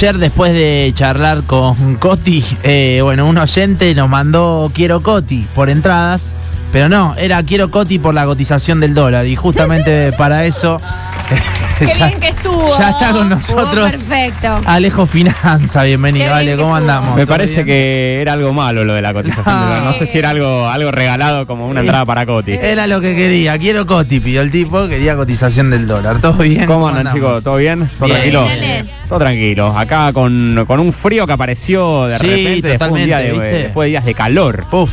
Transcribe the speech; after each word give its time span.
Ayer, 0.00 0.18
después 0.18 0.52
de 0.52 0.92
charlar 0.94 1.42
con 1.42 1.96
Coti, 1.96 2.44
eh, 2.62 3.00
bueno, 3.02 3.26
un 3.26 3.36
oyente 3.36 3.92
nos 3.96 4.08
mandó 4.08 4.70
Quiero 4.72 5.02
Coti 5.02 5.44
por 5.56 5.70
entradas, 5.70 6.34
pero 6.72 6.88
no, 6.88 7.14
era 7.16 7.42
Quiero 7.42 7.70
Coti 7.70 7.98
por 7.98 8.14
la 8.14 8.24
cotización 8.26 8.80
del 8.80 8.94
dólar. 8.94 9.26
Y 9.26 9.36
justamente 9.36 10.12
para 10.18 10.44
eso. 10.44 10.76
Qué 11.78 11.86
bien 11.96 12.20
que 12.20 12.28
estuvo. 12.28 12.66
Ya 12.78 12.90
está 12.90 13.12
con 13.12 13.30
Estuvo 13.32 13.60
nosotros 13.60 13.90
perfecto. 13.90 14.60
Alejo 14.64 15.06
Finanza. 15.06 15.82
Bienvenido, 15.84 16.34
Ale, 16.34 16.52
¿cómo 16.56 16.76
estuvo. 16.76 16.76
andamos? 16.76 17.16
Me 17.16 17.24
¿Todo 17.26 17.34
parece 17.34 17.62
bien? 17.64 17.66
que 17.66 18.20
era 18.22 18.32
algo 18.32 18.52
malo 18.52 18.84
lo 18.84 18.94
de 18.94 19.02
la 19.02 19.12
cotización. 19.12 19.54
No. 19.54 19.60
del 19.60 19.68
dólar. 19.70 19.82
No 19.84 19.92
sé 19.92 20.06
si 20.06 20.18
era 20.18 20.30
algo, 20.30 20.68
algo 20.68 20.90
regalado 20.90 21.46
como 21.46 21.66
una 21.66 21.80
entrada 21.80 22.04
para 22.04 22.26
Coti. 22.26 22.52
Era 22.52 22.86
lo 22.86 23.00
que 23.00 23.14
quería. 23.14 23.56
Quiero 23.58 23.86
Coti, 23.86 24.20
pidió 24.20 24.40
el 24.42 24.50
tipo, 24.50 24.88
quería 24.88 25.16
cotización 25.16 25.70
del 25.70 25.86
dólar. 25.86 26.20
¿Todo 26.20 26.38
bien? 26.38 26.66
¿Cómo 26.66 26.88
andan, 26.88 27.06
andamos? 27.08 27.20
chicos? 27.28 27.44
¿Todo 27.44 27.56
bien? 27.56 27.90
¿Todo 27.98 28.06
Bien, 28.06 28.16
tranquilo? 28.18 28.44
dale. 28.44 28.84
Todo 29.08 29.18
tranquilo. 29.20 29.78
Acá 29.78 30.12
con, 30.12 30.64
con 30.66 30.80
un 30.80 30.92
frío 30.92 31.26
que 31.26 31.32
apareció 31.32 32.06
de 32.06 32.18
Sí, 32.18 32.26
repente 32.26 32.68
después 32.68 32.90
de, 32.92 32.98
un 33.00 33.04
día 33.06 33.18
de, 33.18 33.32
después 33.62 33.86
de 33.86 33.90
días 33.90 34.04
de 34.04 34.14
calor. 34.14 34.64
Uf, 34.72 34.90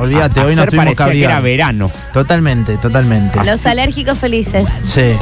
olvídate, 0.00 0.40
A- 0.40 0.44
hoy 0.46 0.56
no 0.56 0.66
tuvimos 0.66 0.84
parecía 0.96 1.12
que 1.12 1.24
era 1.24 1.40
verano. 1.40 1.90
Totalmente, 2.12 2.76
totalmente. 2.78 3.42
Los 3.44 3.64
alérgicos 3.66 4.18
felices. 4.18 4.66
Sí. 4.84 5.12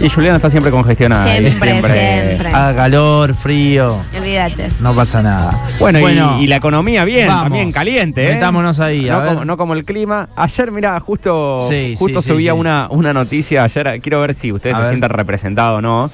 Y 0.00 0.08
Juliana 0.08 0.36
está 0.36 0.48
siempre 0.48 0.70
congestionada. 0.70 1.26
y 1.36 1.50
Siempre, 1.50 1.70
siempre. 1.80 2.48
Haga 2.50 2.76
calor, 2.76 3.34
frío, 3.34 4.00
Olvídate. 4.16 4.68
no 4.80 4.94
pasa 4.94 5.22
nada. 5.22 5.60
Bueno, 5.80 5.98
y- 6.08 6.44
Y, 6.44 6.46
la 6.46 6.56
economía 6.56 7.04
bien, 7.04 7.26
Vamos. 7.26 7.42
también 7.44 7.72
caliente. 7.72 8.30
¿eh? 8.30 8.34
Metámonos 8.34 8.78
ahí, 8.78 9.08
a 9.08 9.12
No 9.14 9.20
ver. 9.22 9.28
como, 9.30 9.44
no 9.44 9.56
como 9.56 9.74
el 9.74 9.84
clima. 9.84 10.28
Ayer, 10.36 10.70
mira, 10.70 11.00
justo, 11.00 11.66
Sí, 11.68 11.96
justo 11.98 12.22
sí, 12.22 12.28
sí, 12.28 12.34
subía 12.34 12.52
sí. 12.52 12.58
Una, 12.58 12.86
una 12.90 13.12
noticia 13.12 13.64
ayer. 13.64 14.00
Quiero 14.00 14.20
ver 14.20 14.34
si 14.34 14.52
ustedes 14.52 14.74
A 14.76 14.78
se 14.78 14.82
ver. 14.84 14.90
sienten 14.92 15.10
representados 15.10 15.78
o 15.78 15.82
no. 15.82 16.10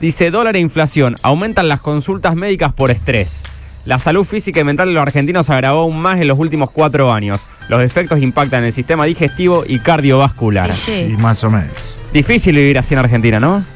Dice, 0.00 0.30
dólar 0.30 0.56
e 0.56 0.60
inflación. 0.60 1.14
Aumentan 1.22 1.68
las 1.68 1.80
consultas 1.80 2.36
médicas 2.36 2.72
por 2.72 2.90
estrés. 2.90 3.42
La 3.86 3.98
salud 3.98 4.24
física 4.24 4.60
y 4.60 4.64
mental 4.64 4.88
de 4.88 4.94
los 4.94 5.02
argentinos 5.02 5.46
se 5.46 5.52
agravó 5.54 5.80
aún 5.82 5.98
más 6.00 6.20
en 6.20 6.26
los 6.28 6.38
últimos 6.38 6.70
cuatro 6.70 7.12
años. 7.12 7.40
Los 7.68 7.82
efectos 7.82 8.20
impactan 8.20 8.60
en 8.60 8.66
el 8.66 8.72
sistema 8.72 9.04
digestivo 9.04 9.64
y 9.66 9.78
cardiovascular. 9.78 10.72
Sí. 10.74 11.08
Y 11.12 11.16
más 11.16 11.42
o 11.44 11.50
menos. 11.50 11.70
Difícil 12.12 12.56
vivir 12.56 12.78
así 12.78 12.94
en 12.94 13.00
Argentina, 13.00 13.40
¿no? 13.40 13.64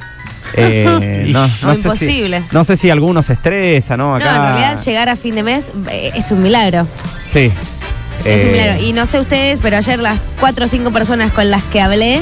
Eh, 0.55 1.29
no, 1.31 1.47
No, 1.63 1.75
sé 1.75 1.81
si- 1.81 1.87
imposible. 1.87 2.43
no 2.51 2.65
sé 2.65 2.77
si 2.77 2.91
alguno 2.91 3.23
se 3.23 3.35
estresa, 3.35 3.97
¿no? 3.97 4.09
No, 4.11 4.17
Acá, 4.17 4.35
en 4.35 4.43
realidad 4.43 4.81
llegar 4.85 5.09
a 5.09 5.15
fin 5.15 5.37
de 5.37 5.45
mes 5.45 5.67
eh, 5.89 6.11
es 6.17 6.33
un 6.33 6.43
milagro. 6.43 6.89
Sí. 7.25 7.53
Es 8.25 8.43
un 8.43 8.49
Eh, 8.49 8.53
milagro. 8.53 8.83
Y 8.83 8.93
no 8.93 9.07
sé 9.07 9.21
ustedes, 9.21 9.61
pero 9.63 9.77
ayer 9.77 10.01
las 10.01 10.19
cuatro 10.41 10.65
o 10.65 10.69
cinco 10.69 10.91
personas 10.91 11.31
con 11.31 11.49
las 11.51 11.63
que 11.65 11.81
hablé, 11.81 12.21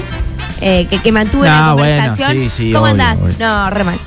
eh, 0.61 0.87
que, 0.91 0.99
que 1.01 1.11
mantuve 1.11 1.49
No, 1.49 1.55
una 1.57 1.73
bueno, 1.73 2.03
conversación. 2.05 2.33
sí, 2.33 2.51
sí, 2.51 2.71
¿Cómo 2.73 2.83
obvio, 2.84 2.91
andás? 2.93 3.19
obvio. 3.19 3.34
No, 3.39 3.71
re 3.71 3.84
mal. 3.84 3.99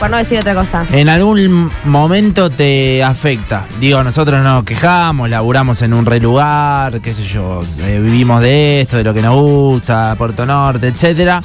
Por 0.00 0.08
no 0.10 0.16
decir 0.16 0.38
otra 0.40 0.54
cosa. 0.54 0.86
En 0.92 1.10
algún 1.10 1.70
momento 1.84 2.48
te 2.48 3.04
afecta. 3.04 3.66
Digo, 3.78 4.02
nosotros 4.02 4.38
no 4.42 4.54
nos 4.54 4.64
quejamos, 4.64 5.28
laburamos 5.28 5.82
en 5.82 5.92
un 5.92 6.06
re 6.06 6.18
lugar, 6.20 7.02
qué 7.02 7.12
sé 7.12 7.22
yo, 7.22 7.62
eh, 7.82 8.00
vivimos 8.02 8.40
de 8.40 8.80
esto, 8.80 8.96
de 8.96 9.04
lo 9.04 9.12
que 9.12 9.20
nos 9.20 9.34
gusta, 9.34 10.14
Puerto 10.16 10.46
Norte, 10.46 10.88
etcétera. 10.88 11.42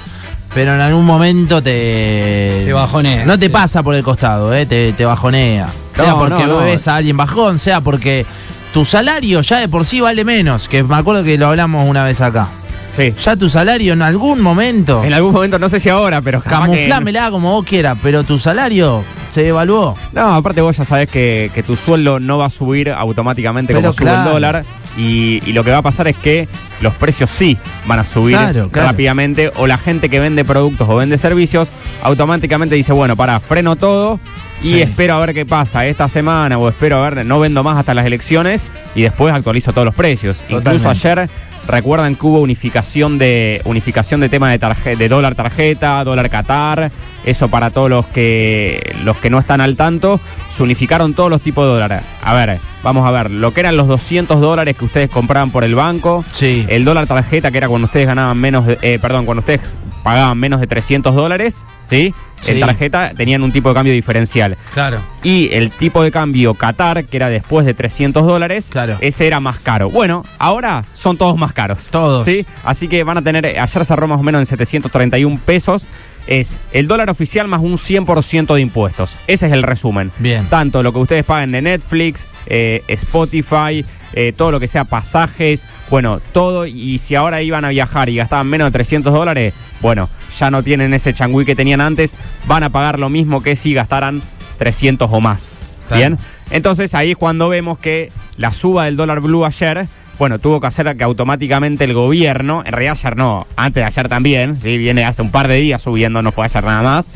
Pero 0.53 0.73
en 0.73 0.80
algún 0.80 1.06
momento 1.06 1.61
te. 1.61 2.64
Te 2.66 2.72
bajonea, 2.72 3.26
No 3.26 3.38
te 3.38 3.48
sí. 3.48 3.52
pasa 3.52 3.83
por 3.83 3.94
el 3.94 4.03
costado, 4.03 4.53
eh, 4.56 4.66
te, 4.66 4.94
te 4.94 5.03
bajonea. 5.03 5.67
Sea 5.94 6.16
porque 6.16 6.45
no, 6.45 6.59
no. 6.61 6.66
ves 6.66 6.88
a 6.88 6.95
alguien 6.95 7.17
bajón, 7.17 7.59
sea 7.59 7.81
porque 7.81 8.26
tu 8.73 8.86
salario 8.86 9.42
ya 9.42 9.59
de 9.59 9.67
por 9.67 9.86
sí 9.86 10.00
vale 10.00 10.23
menos. 10.23 10.70
Que 10.70 10.81
me 10.81 10.95
acuerdo 10.95 11.26
que 11.26 11.38
lo 11.38 11.48
hablamos 11.48 11.89
una 11.89 12.06
vez 12.06 12.22
acá. 12.22 12.48
Sí. 12.95 13.13
Ya 13.23 13.35
tu 13.35 13.49
salario 13.49 13.93
en 13.93 14.01
algún 14.01 14.41
momento. 14.41 15.03
En 15.03 15.13
algún 15.13 15.33
momento, 15.33 15.59
no 15.59 15.67
sé 15.69 15.79
si 15.79 15.89
ahora, 15.89 16.21
pero 16.21 16.41
que- 16.41 16.49
Camuflámela 16.49 17.29
como 17.31 17.52
vos 17.53 17.65
quieras, 17.65 17.97
pero 18.02 18.23
tu 18.23 18.39
salario 18.39 19.03
se 19.31 19.47
evaluó. 19.47 19.95
No, 20.13 20.33
aparte 20.35 20.61
vos 20.61 20.77
ya 20.77 20.85
sabés 20.85 21.09
que, 21.09 21.52
que 21.53 21.61
tu 21.63 21.75
sueldo 21.75 22.19
no 22.21 22.37
va 22.37 22.45
a 22.45 22.49
subir 22.49 22.89
automáticamente 22.91 23.73
Pero 23.73 23.81
como 23.81 23.93
sube 23.93 24.09
el 24.13 24.23
dólar. 24.23 24.63
Y, 24.97 25.41
y 25.45 25.52
lo 25.52 25.65
que 25.65 25.71
va 25.71 25.79
a 25.79 25.81
pasar 25.81 26.07
es 26.07 26.15
que 26.15 26.47
los 26.79 26.93
precios 26.93 27.29
sí 27.29 27.57
van 27.85 27.99
a 27.99 28.05
subir 28.05 28.37
Claro, 28.37 28.70
claro. 28.70 28.87
rápidamente. 28.89 29.52
O 29.58 29.67
la 29.67 29.77
gente 29.77 30.08
que 30.08 30.21
vende 30.21 30.45
productos 30.45 30.87
o 30.87 30.95
vende 30.95 31.17
servicios 31.17 31.73
automáticamente 32.02 32.75
dice, 32.75 32.93
bueno, 32.93 33.17
para, 33.17 33.39
freno 33.41 33.75
todo 33.75 34.21
y 34.64 34.70
Sí. 34.70 34.81
espero 34.81 35.15
a 35.15 35.20
ver 35.25 35.33
qué 35.33 35.45
pasa 35.45 35.86
esta 35.86 36.08
semana 36.08 36.58
o 36.58 36.70
espero 36.70 37.03
a 37.03 37.09
ver, 37.09 37.25
no 37.25 37.41
vendo 37.41 37.61
más 37.61 37.77
hasta 37.77 37.93
las 37.93 38.05
elecciones 38.05 38.67
y 38.95 39.02
después 39.02 39.33
actualizo 39.33 39.73
todos 39.73 39.83
los 39.86 39.95
precios. 39.95 40.41
Incluso 40.47 40.89
ayer 40.89 41.30
recuerdan 41.67 42.15
que 42.15 42.26
hubo 42.26 42.39
unificación 42.42 43.17
de 43.17 43.61
unificación 43.65 44.20
de 44.21 44.30
tema 44.30 44.49
de 44.52 44.59
tarje- 44.59 44.95
de 44.98 45.09
dólar 45.09 45.36
tarjeta, 45.36 46.03
dólar 46.03 46.30
Qatar, 46.30 46.92
eso 47.26 47.48
para 47.49 47.70
todos 47.71 47.89
los 47.89 48.05
que 48.08 48.95
los 49.03 49.17
que 49.17 49.30
no 49.30 49.39
están 49.39 49.61
al 49.61 49.76
tanto, 49.76 50.20
se 50.52 50.64
unificaron 50.64 51.14
todos 51.14 51.30
los 51.30 51.42
tipos 51.42 51.65
de 51.65 51.71
dólares. 51.73 52.02
A 52.23 52.33
ver, 52.33 52.59
vamos 52.83 53.05
a 53.08 53.11
ver, 53.11 53.31
lo 53.31 53.52
que 53.52 53.61
eran 53.61 53.77
los 53.77 53.87
200 53.87 54.39
dólares 54.39 54.76
que 54.77 54.86
ustedes 54.86 55.09
compraban 55.09 55.49
por 55.52 55.64
el 55.64 55.76
banco, 55.76 56.23
Sí. 56.31 56.65
el 56.70 56.86
dólar 56.86 57.08
tarjeta 57.08 57.49
que 57.52 57.58
era 57.58 57.67
cuando 57.67 57.86
ustedes 57.86 58.08
ganaban 58.08 58.37
menos 58.37 58.65
de, 58.67 58.77
eh, 58.82 58.99
perdón, 59.02 59.26
cuando 59.26 59.39
ustedes 59.39 59.61
pagaban 60.03 60.37
menos 60.37 60.59
de 60.59 60.67
300 60.67 61.15
dólares, 61.15 61.65
¿sí? 61.86 62.14
En 62.47 62.59
tarjeta 62.59 63.11
tenían 63.15 63.41
un 63.43 63.51
tipo 63.51 63.69
de 63.69 63.75
cambio 63.75 63.93
diferencial. 63.93 64.57
Claro. 64.73 64.99
Y 65.23 65.49
el 65.53 65.71
tipo 65.71 66.03
de 66.03 66.11
cambio 66.11 66.53
Qatar, 66.53 67.05
que 67.05 67.17
era 67.17 67.29
después 67.29 67.65
de 67.65 67.73
300 67.73 68.25
dólares, 68.25 68.69
Claro. 68.71 68.97
ese 69.01 69.25
era 69.27 69.39
más 69.39 69.59
caro. 69.59 69.89
Bueno, 69.89 70.23
ahora 70.37 70.83
son 70.93 71.17
todos 71.17 71.37
más 71.37 71.53
caros. 71.53 71.89
Todos. 71.89 72.25
¿Sí? 72.25 72.45
Así 72.63 72.87
que 72.87 73.03
van 73.03 73.17
a 73.17 73.21
tener, 73.21 73.45
ayer 73.45 73.85
cerró 73.85 74.07
más 74.07 74.19
o 74.19 74.23
menos 74.23 74.39
en 74.39 74.45
731 74.45 75.39
pesos. 75.43 75.87
Es 76.27 76.57
el 76.71 76.87
dólar 76.87 77.09
oficial 77.11 77.47
más 77.47 77.61
un 77.61 77.77
100% 77.77 78.55
de 78.55 78.61
impuestos. 78.61 79.15
Ese 79.27 79.45
es 79.47 79.52
el 79.53 79.61
resumen. 79.63 80.11
Bien. 80.17 80.45
Tanto 80.47 80.81
lo 80.81 80.91
que 80.91 80.99
ustedes 80.99 81.23
paguen 81.23 81.52
de 81.52 81.61
Netflix, 81.61 82.25
eh, 82.47 82.83
Spotify, 82.87 83.85
eh, 84.14 84.33
todo 84.36 84.52
lo 84.52 84.60
que 84.60 84.67
sea 84.67 84.86
pasajes, 84.86 85.66
bueno, 85.89 86.20
todo. 86.32 86.66
Y 86.66 86.98
si 86.98 87.16
ahora 87.16 87.42
iban 87.42 87.66
a 87.66 87.70
viajar 87.70 88.10
y 88.10 88.16
gastaban 88.16 88.48
menos 88.48 88.67
de 88.67 88.71
300 88.71 89.14
dólares, 89.14 89.54
bueno, 89.82 90.10
ya 90.38 90.52
no 90.52 90.64
tienen 90.64 90.93
ese 90.93 91.14
changüí 91.14 91.45
que 91.45 91.55
tenían 91.55 91.82
antes, 91.82 92.17
van 92.48 92.64
a 92.64 92.70
pagar 92.70 92.99
lo 92.99 93.10
mismo 93.10 93.42
que 93.42 93.55
si 93.55 93.73
gastaran 93.73 94.21
300 94.58 95.10
o 95.11 95.21
más. 95.21 95.58
Claro. 95.88 95.99
Bien. 95.99 96.17
Entonces 96.52 96.94
ahí 96.95 97.11
es 97.11 97.17
cuando 97.17 97.49
vemos 97.49 97.77
que 97.80 98.11
la 98.38 98.52
suba 98.52 98.86
del 98.86 98.98
dólar 98.98 99.21
blue 99.21 99.45
ayer, 99.45 99.88
bueno, 100.17 100.39
tuvo 100.39 100.61
que 100.61 100.67
hacer 100.67 100.95
que 100.95 101.04
automáticamente 101.04 101.83
el 101.83 101.94
gobierno, 101.94 102.64
en 102.65 102.71
realidad 102.71 102.98
ayer 102.98 103.17
no, 103.17 103.48
antes 103.55 103.82
de 103.82 103.86
ayer 103.86 104.08
también, 104.08 104.60
¿sí? 104.60 104.77
viene 104.77 105.04
hace 105.04 105.21
un 105.21 105.32
par 105.32 105.48
de 105.48 105.55
días 105.55 105.82
subiendo, 105.82 106.21
no 106.21 106.32
fue 106.32 106.45
ayer 106.45 106.64
nada 106.64 106.82
más, 106.82 107.11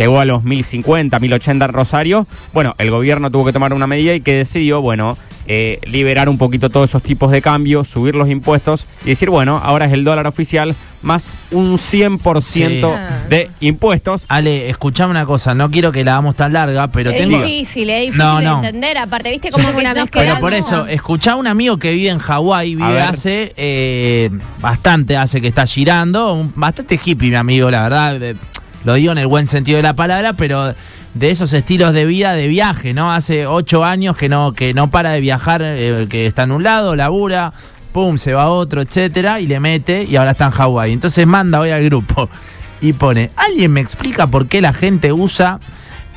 llegó 0.00 0.20
a 0.20 0.24
los 0.24 0.44
1050, 0.44 1.18
1080 1.18 1.64
en 1.66 1.72
Rosario, 1.72 2.26
bueno, 2.52 2.74
el 2.78 2.90
gobierno 2.90 3.30
tuvo 3.30 3.44
que 3.46 3.52
tomar 3.52 3.72
una 3.72 3.86
medida 3.86 4.14
y 4.14 4.20
que 4.20 4.34
decidió, 4.34 4.80
bueno, 4.80 5.16
eh, 5.46 5.80
liberar 5.84 6.28
un 6.28 6.38
poquito 6.38 6.70
todos 6.70 6.90
esos 6.90 7.02
tipos 7.02 7.30
de 7.32 7.42
cambios, 7.42 7.88
subir 7.88 8.14
los 8.14 8.28
impuestos 8.28 8.86
y 9.04 9.08
decir, 9.10 9.30
bueno, 9.30 9.60
ahora 9.62 9.86
es 9.86 9.92
el 9.92 10.04
dólar 10.04 10.26
oficial 10.26 10.74
más 11.02 11.32
un 11.50 11.76
100% 11.78 12.94
Sí. 12.94 13.28
de 13.30 13.50
impuestos. 13.60 14.26
Ale, 14.28 14.68
escuchame 14.68 15.10
una 15.10 15.26
cosa, 15.26 15.54
no 15.54 15.70
quiero 15.70 15.90
que 15.92 16.04
la 16.04 16.12
hagamos 16.12 16.36
tan 16.36 16.52
larga, 16.52 16.88
pero 16.88 17.10
es 17.10 17.16
tengo. 17.16 17.42
difícil, 17.42 17.90
es 17.90 18.00
difícil 18.00 18.18
No, 18.18 18.40
no. 18.40 18.60
de 18.60 18.68
entender. 18.68 18.98
Aparte, 18.98 19.30
viste 19.30 19.50
como 19.50 19.64
Yo 19.68 19.74
que 19.74 19.80
una 19.80 19.94
nos. 19.94 20.10
Pero 20.10 20.38
por 20.38 20.52
eso, 20.54 20.86
escuchá 20.86 21.32
a 21.32 21.36
un 21.36 21.46
amigo 21.46 21.78
que 21.78 21.92
vive 21.92 22.10
en 22.10 22.18
Hawái, 22.18 22.74
vive 22.76 23.00
hace 23.00 23.52
eh, 23.56 24.30
bastante, 24.60 25.16
hace 25.16 25.40
que 25.40 25.48
está 25.48 25.66
girando, 25.66 26.34
un- 26.34 26.52
bastante 26.54 27.00
hippie 27.02 27.30
mi 27.30 27.36
amigo, 27.36 27.70
la 27.70 27.82
verdad, 27.84 28.20
de- 28.20 28.36
lo 28.84 28.94
digo 28.94 29.12
en 29.12 29.18
el 29.18 29.26
buen 29.26 29.46
sentido 29.46 29.76
de 29.76 29.82
la 29.82 29.94
palabra, 29.94 30.32
pero 30.32 30.74
de 31.14 31.30
esos 31.30 31.52
estilos 31.52 31.92
de 31.92 32.06
vida, 32.06 32.34
de 32.34 32.48
viaje, 32.48 32.94
¿no? 32.94 33.12
Hace 33.12 33.46
ocho 33.46 33.84
años 33.84 34.16
que 34.16 34.28
no, 34.28 34.52
que 34.52 34.74
no 34.74 34.90
para 34.90 35.10
de 35.10 35.20
viajar, 35.20 35.62
eh, 35.64 36.06
que 36.08 36.26
está 36.26 36.44
en 36.44 36.52
un 36.52 36.62
lado, 36.62 36.96
labura, 36.96 37.52
pum, 37.92 38.16
se 38.18 38.32
va 38.32 38.44
a 38.44 38.48
otro, 38.50 38.80
etcétera, 38.80 39.40
y 39.40 39.46
le 39.46 39.60
mete, 39.60 40.04
y 40.04 40.16
ahora 40.16 40.32
está 40.32 40.46
en 40.46 40.52
Hawái. 40.52 40.92
Entonces 40.92 41.26
manda 41.26 41.60
hoy 41.60 41.70
al 41.70 41.84
grupo 41.84 42.28
y 42.80 42.92
pone, 42.92 43.30
¿alguien 43.36 43.72
me 43.72 43.80
explica 43.80 44.28
por 44.28 44.46
qué 44.46 44.60
la 44.60 44.72
gente 44.72 45.12
usa 45.12 45.60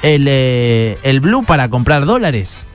el, 0.01 0.25
eh, 0.27 0.97
el 1.03 1.19
blue 1.19 1.43
para 1.43 1.69
comprar 1.69 2.05
dólares? 2.05 2.67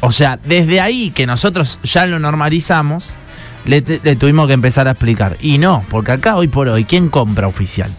O 0.00 0.10
sea, 0.10 0.38
desde 0.44 0.80
ahí 0.80 1.10
que 1.10 1.26
nosotros 1.26 1.78
ya 1.82 2.06
lo 2.06 2.18
normalizamos, 2.18 3.10
le, 3.64 3.84
le 4.02 4.16
tuvimos 4.16 4.48
que 4.48 4.54
empezar 4.54 4.88
a 4.88 4.92
explicar. 4.92 5.36
Y 5.40 5.58
no, 5.58 5.84
porque 5.90 6.12
acá 6.12 6.36
hoy 6.36 6.48
por 6.48 6.68
hoy, 6.68 6.84
¿quién 6.84 7.08
compra 7.08 7.46
oficial? 7.46 7.90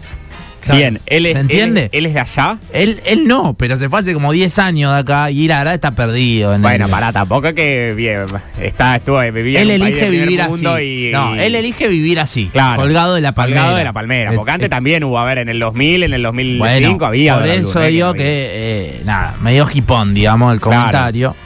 Claro. 0.64 0.78
Bien, 0.78 1.00
él 1.06 1.26
es, 1.26 1.32
¿Se 1.34 1.38
entiende? 1.40 1.82
Él, 1.84 1.88
él 1.92 2.06
es 2.06 2.14
de 2.14 2.20
allá. 2.20 2.58
Él, 2.72 3.02
él 3.04 3.26
no, 3.28 3.54
pero 3.54 3.76
se 3.76 3.88
fue 3.90 3.98
hace 4.00 4.14
como 4.14 4.32
10 4.32 4.58
años 4.58 4.92
de 4.92 4.98
acá 5.00 5.30
y 5.30 5.46
la 5.46 5.58
verdad 5.58 5.74
está 5.74 5.90
perdido. 5.90 6.54
En 6.54 6.62
Bueno, 6.62 6.86
el- 6.86 6.90
para 6.90 7.12
tampoco 7.12 7.52
que 7.54 7.92
bien, 7.94 8.22
está, 8.60 8.96
estuvo, 8.96 9.20
vivía 9.30 9.60
Él 9.60 9.70
en 9.70 9.82
un 9.82 9.86
elige 9.88 10.08
vivir 10.10 10.40
así. 10.40 10.64
y, 10.64 11.12
no, 11.12 11.34
él 11.34 11.54
elige 11.54 11.86
vivir 11.88 12.18
así, 12.18 12.48
Claro. 12.52 12.80
colgado 12.80 13.14
de 13.14 13.20
la 13.20 13.32
palmera. 13.32 13.60
Colgado 13.60 13.76
de 13.78 13.84
la 13.84 13.92
palmera. 13.92 14.32
Porque 14.32 14.50
Eh, 14.50 14.54
antes 14.54 14.66
eh, 14.66 14.70
también 14.70 15.04
hubo, 15.04 15.18
a 15.18 15.24
ver, 15.24 15.38
en 15.38 15.48
el 15.50 15.60
2000, 15.60 16.02
en 16.02 16.14
el 16.14 16.22
2005 16.22 16.58
Bueno, 16.98 17.06
había. 17.06 17.34
por 17.34 17.46
eso 17.46 17.80
digo 17.82 18.14
que, 18.14 18.22
eh, 18.24 19.02
nada, 19.04 19.34
medio 19.42 19.68
hipón, 19.72 20.14
digamos, 20.14 20.52
el 20.54 20.60
Claro. 20.60 20.76
comentario. 20.80 21.36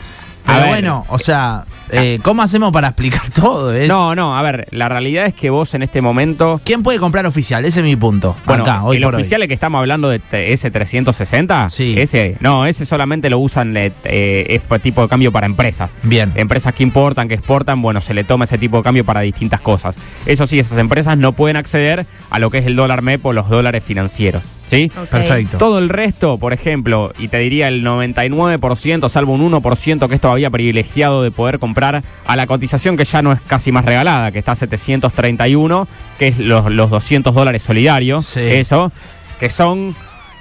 Pero 0.47 0.59
ver. 0.61 0.69
bueno, 0.69 1.05
o 1.09 1.19
sea, 1.19 1.65
eh, 1.91 2.19
¿cómo 2.23 2.43
hacemos 2.43 2.73
para 2.73 2.89
explicar 2.89 3.31
todo? 3.35 3.75
Es- 3.75 3.89
No, 3.89 4.15
no, 4.15 4.37
a 4.37 4.43
ver, 4.43 4.67
la 4.71 4.89
realidad 4.89 5.27
es 5.27 5.35
que 5.35 5.51
vos 5.51 5.75
en 5.75 5.83
este 5.83 6.01
momento. 6.03 6.61
¿Quién 6.65 6.83
puede 6.83 6.99
comprar 6.99 7.27
oficial? 7.27 7.65
Ese 7.65 7.81
es 7.81 7.85
mi 7.85 7.97
punto. 7.97 8.37
Bueno, 8.47 8.63
Acá, 8.65 8.83
hoy 8.85 8.97
el 8.99 9.03
por 9.03 9.15
hoy. 9.15 9.21
oficial 9.21 9.43
es 9.43 9.49
que 9.49 9.55
estamos 9.55 9.79
hablando 9.81 10.09
de 10.09 10.19
t- 10.19 10.53
S360, 10.53 11.71
Sí. 11.71 11.95
ese, 11.99 12.37
no, 12.41 12.67
ese 12.67 12.85
solamente 12.87 13.31
lo 13.31 13.39
usan, 13.39 13.77
eh, 13.77 13.93
eh, 14.05 14.61
tipo 14.83 15.03
de 15.03 15.09
cambio 15.09 15.33
para 15.33 15.47
empresas. 15.47 15.97
Bien. 16.03 16.33
Empresas 16.35 16.75
que 16.75 16.83
importan, 16.83 17.29
que 17.29 17.35
exportan, 17.35 17.81
bueno, 17.83 18.01
se 18.01 18.15
le 18.15 18.25
toma 18.25 18.45
ese 18.45 18.59
tipo 18.59 18.77
de 18.79 18.83
cambio 18.83 19.05
para 19.05 19.21
distintas 19.21 19.61
cosas. 19.61 19.97
Eso 20.27 20.47
sí, 20.47 20.59
esas 20.59 20.79
empresas 20.79 21.17
no 21.19 21.33
pueden 21.33 21.57
acceder 21.57 22.07
a 22.31 22.39
lo 22.39 22.51
que 22.51 22.59
es 22.59 22.67
el 22.67 22.77
dólar 22.77 23.03
MEP 23.03 23.25
o 23.27 23.33
los 23.33 23.49
dólares 23.49 23.83
financieros, 23.85 24.45
¿sí? 24.67 24.91
Perfecto. 25.11 25.59
Todo 25.59 25.79
el 25.79 25.89
resto, 25.89 26.39
por 26.39 26.53
ejemplo, 26.53 27.13
y 27.19 27.29
te 27.29 27.39
diría 27.39 27.69
el 27.69 27.83
99%, 27.85 29.09
salvo 29.09 29.33
un 29.35 29.41
1% 29.53 30.09
que 30.09 30.15
es 30.15 30.21
todavía 30.21 30.51
privilegiado 30.51 31.23
de 31.23 31.31
poder 31.31 31.59
comprar 31.59 31.78
a 31.85 32.37
la 32.37 32.47
cotización 32.47 32.97
que 32.97 33.05
ya 33.05 33.23
no 33.23 33.33
es 33.33 33.41
casi 33.41 33.73
más 33.73 33.85
regalada, 33.85 34.31
que 34.33 34.39
está 34.39 34.53
a 34.53 34.57
731, 34.57 35.89
que 36.19 36.29
es 36.29 36.39
los, 36.39 36.71
los 36.71 36.91
200 36.91 37.35
dólares 37.35 37.63
solidarios, 37.63 38.27
Sí. 38.27 38.41
eso, 38.41 38.93
que 39.41 39.49
son 39.51 39.95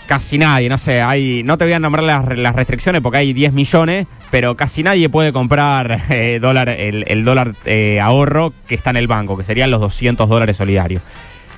casi 0.07 0.37
nadie, 0.37 0.69
no 0.69 0.77
sé, 0.77 1.01
hay, 1.01 1.43
no 1.43 1.57
te 1.57 1.65
voy 1.65 1.73
a 1.73 1.79
nombrar 1.79 2.03
las, 2.03 2.37
las 2.37 2.55
restricciones 2.55 3.01
porque 3.01 3.17
hay 3.19 3.33
10 3.33 3.51
millones, 3.53 4.07
pero 4.31 4.55
casi 4.55 4.81
nadie 4.81 5.09
puede 5.09 5.33
comprar 5.33 5.99
eh, 6.09 6.39
dólar, 6.41 6.69
el, 6.69 7.03
el 7.07 7.25
dólar 7.25 7.53
eh, 7.65 7.99
ahorro 8.01 8.53
que 8.67 8.75
está 8.75 8.89
en 8.91 8.97
el 8.97 9.07
banco, 9.07 9.37
que 9.37 9.43
serían 9.43 9.69
los 9.69 9.81
200 9.81 10.29
dólares 10.29 10.57
solidarios. 10.57 11.01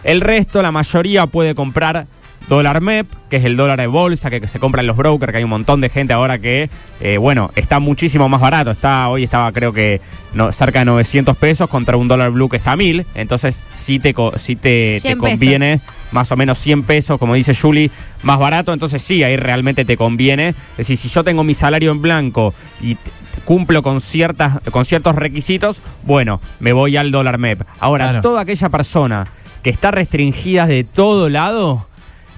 El 0.03 0.21
resto, 0.21 0.61
la 0.61 0.71
mayoría 0.71 1.27
puede 1.27 1.53
comprar 1.55 2.07
dólar 2.49 2.81
MEP, 2.81 3.07
que 3.29 3.37
es 3.37 3.45
el 3.45 3.55
dólar 3.55 3.79
de 3.79 3.87
bolsa 3.87 4.29
que, 4.29 4.41
que 4.41 4.47
se 4.47 4.59
compra 4.59 4.81
en 4.81 4.87
los 4.87 4.97
brokers, 4.97 5.31
que 5.31 5.37
hay 5.37 5.43
un 5.43 5.49
montón 5.51 5.79
de 5.79 5.89
gente 5.89 6.11
ahora 6.13 6.39
que, 6.39 6.69
eh, 6.99 7.17
bueno, 7.17 7.51
está 7.55 7.79
muchísimo 7.79 8.27
más 8.27 8.41
barato. 8.41 8.71
Está 8.71 9.07
Hoy 9.07 9.23
estaba 9.23 9.51
creo 9.53 9.71
que 9.71 10.01
no, 10.33 10.51
cerca 10.51 10.79
de 10.79 10.85
900 10.85 11.37
pesos 11.37 11.69
contra 11.69 11.95
un 11.95 12.07
dólar 12.07 12.31
blue 12.31 12.49
que 12.49 12.57
está 12.57 12.73
a 12.73 12.75
1000. 12.75 13.05
Entonces 13.15 13.61
sí 13.73 13.99
te, 13.99 14.13
sí 14.37 14.55
te, 14.55 14.95
te 14.95 14.99
100 15.01 15.17
conviene 15.19 15.79
más 16.11 16.31
o 16.31 16.35
menos 16.35 16.57
100 16.57 16.83
pesos, 16.83 17.19
como 17.19 17.35
dice 17.35 17.53
Julie, 17.55 17.91
más 18.23 18.39
barato. 18.39 18.73
Entonces 18.73 19.01
sí, 19.01 19.23
ahí 19.23 19.37
realmente 19.37 19.85
te 19.85 19.95
conviene. 19.95 20.49
Es 20.49 20.77
decir, 20.77 20.97
si 20.97 21.07
yo 21.07 21.23
tengo 21.23 21.43
mi 21.43 21.53
salario 21.53 21.91
en 21.91 22.01
blanco 22.01 22.53
y 22.81 22.97
cumplo 23.45 23.81
con 23.81 24.01
ciertas 24.01 24.59
con 24.71 24.85
ciertos 24.85 25.15
requisitos, 25.15 25.81
bueno, 26.03 26.41
me 26.59 26.73
voy 26.73 26.97
al 26.97 27.11
dólar 27.11 27.37
MEP. 27.37 27.61
Ahora, 27.79 28.05
Claro. 28.05 28.21
toda 28.21 28.41
aquella 28.41 28.69
persona 28.69 29.27
que 29.63 29.69
está 29.69 29.91
restringida 29.91 30.67
de 30.67 30.83
todo 30.83 31.29
lado, 31.29 31.87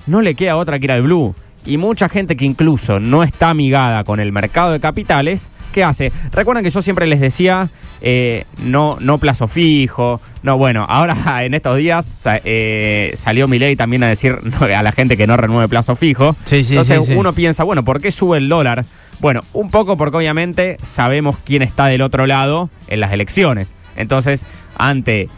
no 0.07 0.21
le 0.21 0.36
queda 0.36 0.56
otra 0.56 0.80
que 0.80 0.86
ir 0.86 0.92
al 0.92 1.03
blue. 1.03 1.36
Y 1.65 1.77
mucha 1.77 2.09
gente 2.09 2.36
que 2.36 2.45
incluso 2.45 3.00
no 3.00 3.24
está 3.24 3.50
amigada 3.50 4.03
con 4.03 4.19
el 4.19 4.31
mercado 4.31 4.71
de 4.71 4.80
capitales, 4.80 5.50
¿qué 5.71 5.83
hace? 5.83 6.12
Recuerden 6.31 6.63
que 6.63 6.71
yo 6.71 6.81
siempre 6.81 7.06
les 7.06 7.19
decía, 7.19 7.69
eh, 8.01 8.45
no, 8.63 8.98
no 9.00 9.19
plazo 9.19 9.48
fijo, 9.48 10.19
no, 10.42 10.57
bueno, 10.57 10.86
ahora 10.89 11.15
en 11.45 11.53
estos 11.53 11.77
días 11.77 12.24
eh, 12.44 13.12
salió 13.15 13.48
mi 13.48 13.59
ley 13.59 13.75
también 13.75 14.03
a 14.03 14.07
decir 14.07 14.38
a 14.59 14.81
la 14.81 14.92
gente 14.92 15.18
que 15.18 15.27
no 15.27 15.38
renueve 15.38 15.68
plazo 15.68 15.95
fijo. 15.95 16.36
Sí, 16.45 16.63
sí, 16.63 16.74
Entonces 16.74 17.06
sí. 17.06 17.13
uno 17.13 17.33
piensa, 17.33 17.63
bueno, 17.63 17.83
¿por 17.83 18.01
qué 18.01 18.09
sube 18.09 18.38
el 18.38 18.50
dólar? 18.50 18.83
Bueno, 19.19 19.44
un 19.53 19.69
poco 19.69 19.98
porque 19.98 20.18
obviamente 20.18 20.80
sabemos 20.81 21.38
quién 21.45 21.62
está 21.62 21.86
del 21.86 22.01
otro 22.01 22.25
lado 22.25 22.71
en 22.88 23.00
las 23.01 23.13
elecciones. 23.13 23.75
Entonces, 23.95 24.48
ante 24.77 25.30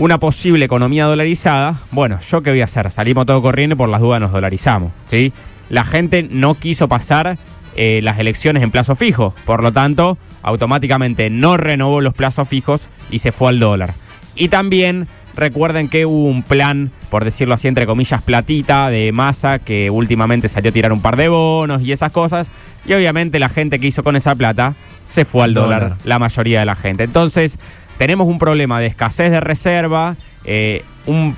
una 0.00 0.18
posible 0.18 0.64
economía 0.64 1.04
dolarizada, 1.04 1.74
bueno, 1.90 2.18
¿yo 2.26 2.42
qué 2.42 2.50
voy 2.50 2.62
a 2.62 2.64
hacer? 2.64 2.90
Salimos 2.90 3.26
todo 3.26 3.42
corriendo 3.42 3.74
y 3.74 3.76
por 3.76 3.90
las 3.90 4.00
dudas 4.00 4.18
nos 4.18 4.32
dolarizamos, 4.32 4.92
¿sí? 5.04 5.30
La 5.68 5.84
gente 5.84 6.26
no 6.28 6.54
quiso 6.54 6.88
pasar 6.88 7.36
eh, 7.76 8.00
las 8.02 8.18
elecciones 8.18 8.62
en 8.62 8.70
plazo 8.70 8.96
fijo, 8.96 9.34
por 9.44 9.62
lo 9.62 9.72
tanto, 9.72 10.16
automáticamente 10.42 11.28
no 11.28 11.58
renovó 11.58 12.00
los 12.00 12.14
plazos 12.14 12.48
fijos 12.48 12.88
y 13.10 13.18
se 13.18 13.30
fue 13.30 13.50
al 13.50 13.60
dólar. 13.60 13.92
Y 14.36 14.48
también 14.48 15.06
recuerden 15.36 15.90
que 15.90 16.06
hubo 16.06 16.30
un 16.30 16.44
plan, 16.44 16.90
por 17.10 17.26
decirlo 17.26 17.52
así, 17.52 17.68
entre 17.68 17.84
comillas, 17.84 18.22
platita 18.22 18.88
de 18.88 19.12
masa, 19.12 19.58
que 19.58 19.90
últimamente 19.90 20.48
salió 20.48 20.70
a 20.70 20.72
tirar 20.72 20.94
un 20.94 21.02
par 21.02 21.18
de 21.18 21.28
bonos 21.28 21.82
y 21.82 21.92
esas 21.92 22.10
cosas, 22.10 22.50
y 22.86 22.94
obviamente 22.94 23.38
la 23.38 23.50
gente 23.50 23.78
que 23.78 23.88
hizo 23.88 24.02
con 24.02 24.16
esa 24.16 24.34
plata 24.34 24.72
se 25.04 25.26
fue 25.26 25.44
al 25.44 25.52
dólar, 25.52 25.82
Dólar. 25.82 25.98
la 26.04 26.18
mayoría 26.18 26.60
de 26.60 26.66
la 26.66 26.76
gente. 26.76 27.04
Entonces, 27.04 27.58
tenemos 28.00 28.28
un 28.28 28.38
problema 28.38 28.80
de 28.80 28.86
escasez 28.86 29.30
de 29.30 29.40
reserva, 29.40 30.16
eh, 30.46 30.82
un, 31.04 31.36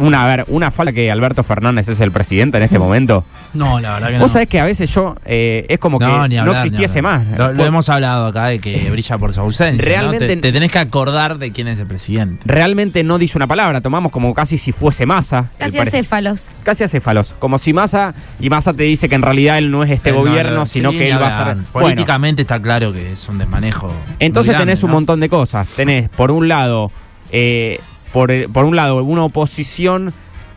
una, 0.00 0.24
a 0.24 0.26
ver, 0.26 0.44
una 0.48 0.70
falta 0.70 0.92
que 0.92 1.10
Alberto 1.10 1.42
Fernández 1.42 1.88
es 1.88 2.00
el 2.00 2.10
presidente 2.12 2.56
en 2.56 2.62
este 2.64 2.78
momento. 2.78 3.24
No, 3.54 3.80
la 3.80 3.94
verdad 3.94 4.08
que 4.10 4.18
Vos 4.18 4.30
sabés 4.32 4.48
que 4.48 4.60
a 4.60 4.64
veces 4.64 4.92
yo, 4.94 5.16
eh, 5.24 5.66
es 5.68 5.78
como 5.78 5.98
que 5.98 6.06
no, 6.06 6.22
hablar, 6.22 6.48
existiese 6.48 7.02
más. 7.02 7.26
Lo, 7.36 7.64
hemos 7.64 7.88
hablado 7.88 8.26
acá 8.26 8.46
de 8.46 8.60
que 8.60 8.90
brilla 8.90 9.18
por 9.18 9.34
su 9.34 9.40
ausencia. 9.40 9.82
¿no? 9.82 9.88
Realmente- 9.88 10.26
Te, 10.28 10.36
te 10.36 10.52
tenés 10.52 10.72
que 10.72 10.78
acordar 10.78 11.38
de 11.38 11.52
quién 11.52 11.68
es 11.68 11.78
el 11.78 11.86
presidente. 11.86 12.42
Realmente 12.44 13.02
no 13.04 13.18
dice 13.18 13.36
una 13.38 13.46
palabra, 13.46 13.80
tomamos 13.80 14.12
como 14.12 14.34
casi 14.34 14.58
si 14.58 14.72
fuese 14.72 15.06
masa. 15.06 15.50
Casi 15.58 15.78
acéfalos. 15.78 16.46
Casi 16.62 16.84
acéfalos. 16.84 17.34
Como 17.38 17.58
si 17.58 17.72
Massa 17.72 18.14
y 18.40 18.48
Massa 18.50 18.72
te 18.72 18.84
dice 18.84 19.08
que 19.08 19.14
en 19.14 19.22
realidad 19.22 19.58
él 19.58 19.70
no 19.70 19.82
es 19.84 19.90
este 19.90 20.12
no, 20.12 20.18
gobierno, 20.18 20.54
no, 20.54 20.66
sino 20.66 20.92
sí, 20.92 20.98
que 20.98 21.10
él 21.10 21.20
va 21.20 21.28
a 21.28 21.36
ser. 21.44 21.56
Bueno, 21.56 21.66
Políticamente 21.72 22.42
está 22.42 22.60
claro 22.60 22.92
que 22.92 23.12
es 23.12 23.28
un 23.28 23.38
desmanejo. 23.38 23.92
entonces 24.18 24.50
grande, 24.50 24.66
tenés 24.66 24.82
un 24.82 24.90
¿no? 24.90 24.96
montón 24.96 25.20
de 25.20 25.28
cosas. 25.28 25.68
Tenés, 25.68 26.08
por 26.08 26.30
un 26.30 26.48
lado, 26.48 26.90
eh, 27.30 27.80
por, 28.12 28.30
por 28.52 28.64
un 28.64 28.76
lado, 28.76 29.02
una 29.04 29.24
oposición 29.24 30.12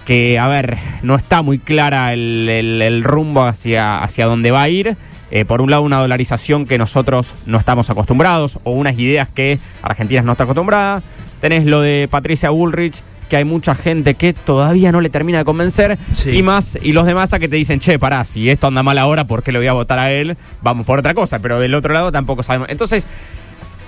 que, 0.06 0.38
a 0.38 0.48
ver, 0.48 0.78
no 1.02 1.16
está 1.16 1.42
muy 1.42 1.57
clara 1.57 2.13
el, 2.13 2.48
el- 2.50 2.81
el 2.81 3.04
rumbo 3.04 3.44
hacia, 3.44 3.98
hacia 3.98 4.25
dónde 4.28 4.52
va 4.52 4.62
a 4.63 4.69
ir. 4.69 4.96
Eh, 5.31 5.44
por 5.46 5.62
un 5.62 5.72
lado, 5.72 5.81
una 5.81 6.00
dolarización 6.00 6.68
que 6.68 6.78
nosotros 6.78 7.34
no 7.48 7.57
estamos 7.57 7.90
acostumbrados, 7.90 8.60
o 8.63 8.72
unas 8.72 8.98
ideas 9.00 9.28
que 9.28 9.57
Argentina 9.81 10.22
no 10.22 10.34
está 10.34 10.44
acostumbrada. 10.44 11.02
Tenés 11.42 11.66
lo 11.66 11.81
de 11.81 12.07
Patricia 12.10 12.52
Bullrich, 12.52 13.02
que 13.30 13.38
hay 13.38 13.44
mucha 13.46 13.74
gente 13.74 14.13
que 14.13 14.34
todavía 14.34 14.92
no 14.92 15.01
le 15.01 15.10
termina 15.10 15.40
de 15.40 15.46
convencer. 15.46 15.98
Sí. 16.13 16.30
Y 16.38 16.44
más, 16.44 16.78
y 16.81 16.92
los 16.94 17.08
demás 17.08 17.34
a 17.34 17.40
que 17.40 17.50
te 17.50 17.56
dicen, 17.56 17.80
che, 17.80 17.98
pará, 17.98 18.24
si 18.24 18.50
esto 18.51 18.68
anda 18.68 18.84
mal 18.84 19.00
ahora, 19.00 19.24
¿por 19.25 19.42
qué 19.42 19.51
le 19.51 19.58
voy 19.58 19.68
a 19.68 19.74
votar 19.74 19.98
a 19.98 20.12
él? 20.12 20.38
Vamos 20.62 20.86
por 20.86 21.00
otra 21.00 21.16
cosa, 21.16 21.40
pero 21.40 21.60
del 21.60 21.74
otro 21.74 21.92
lado 21.94 22.12
tampoco 22.12 22.44
sabemos. 22.44 22.69
Entonces, 22.69 23.08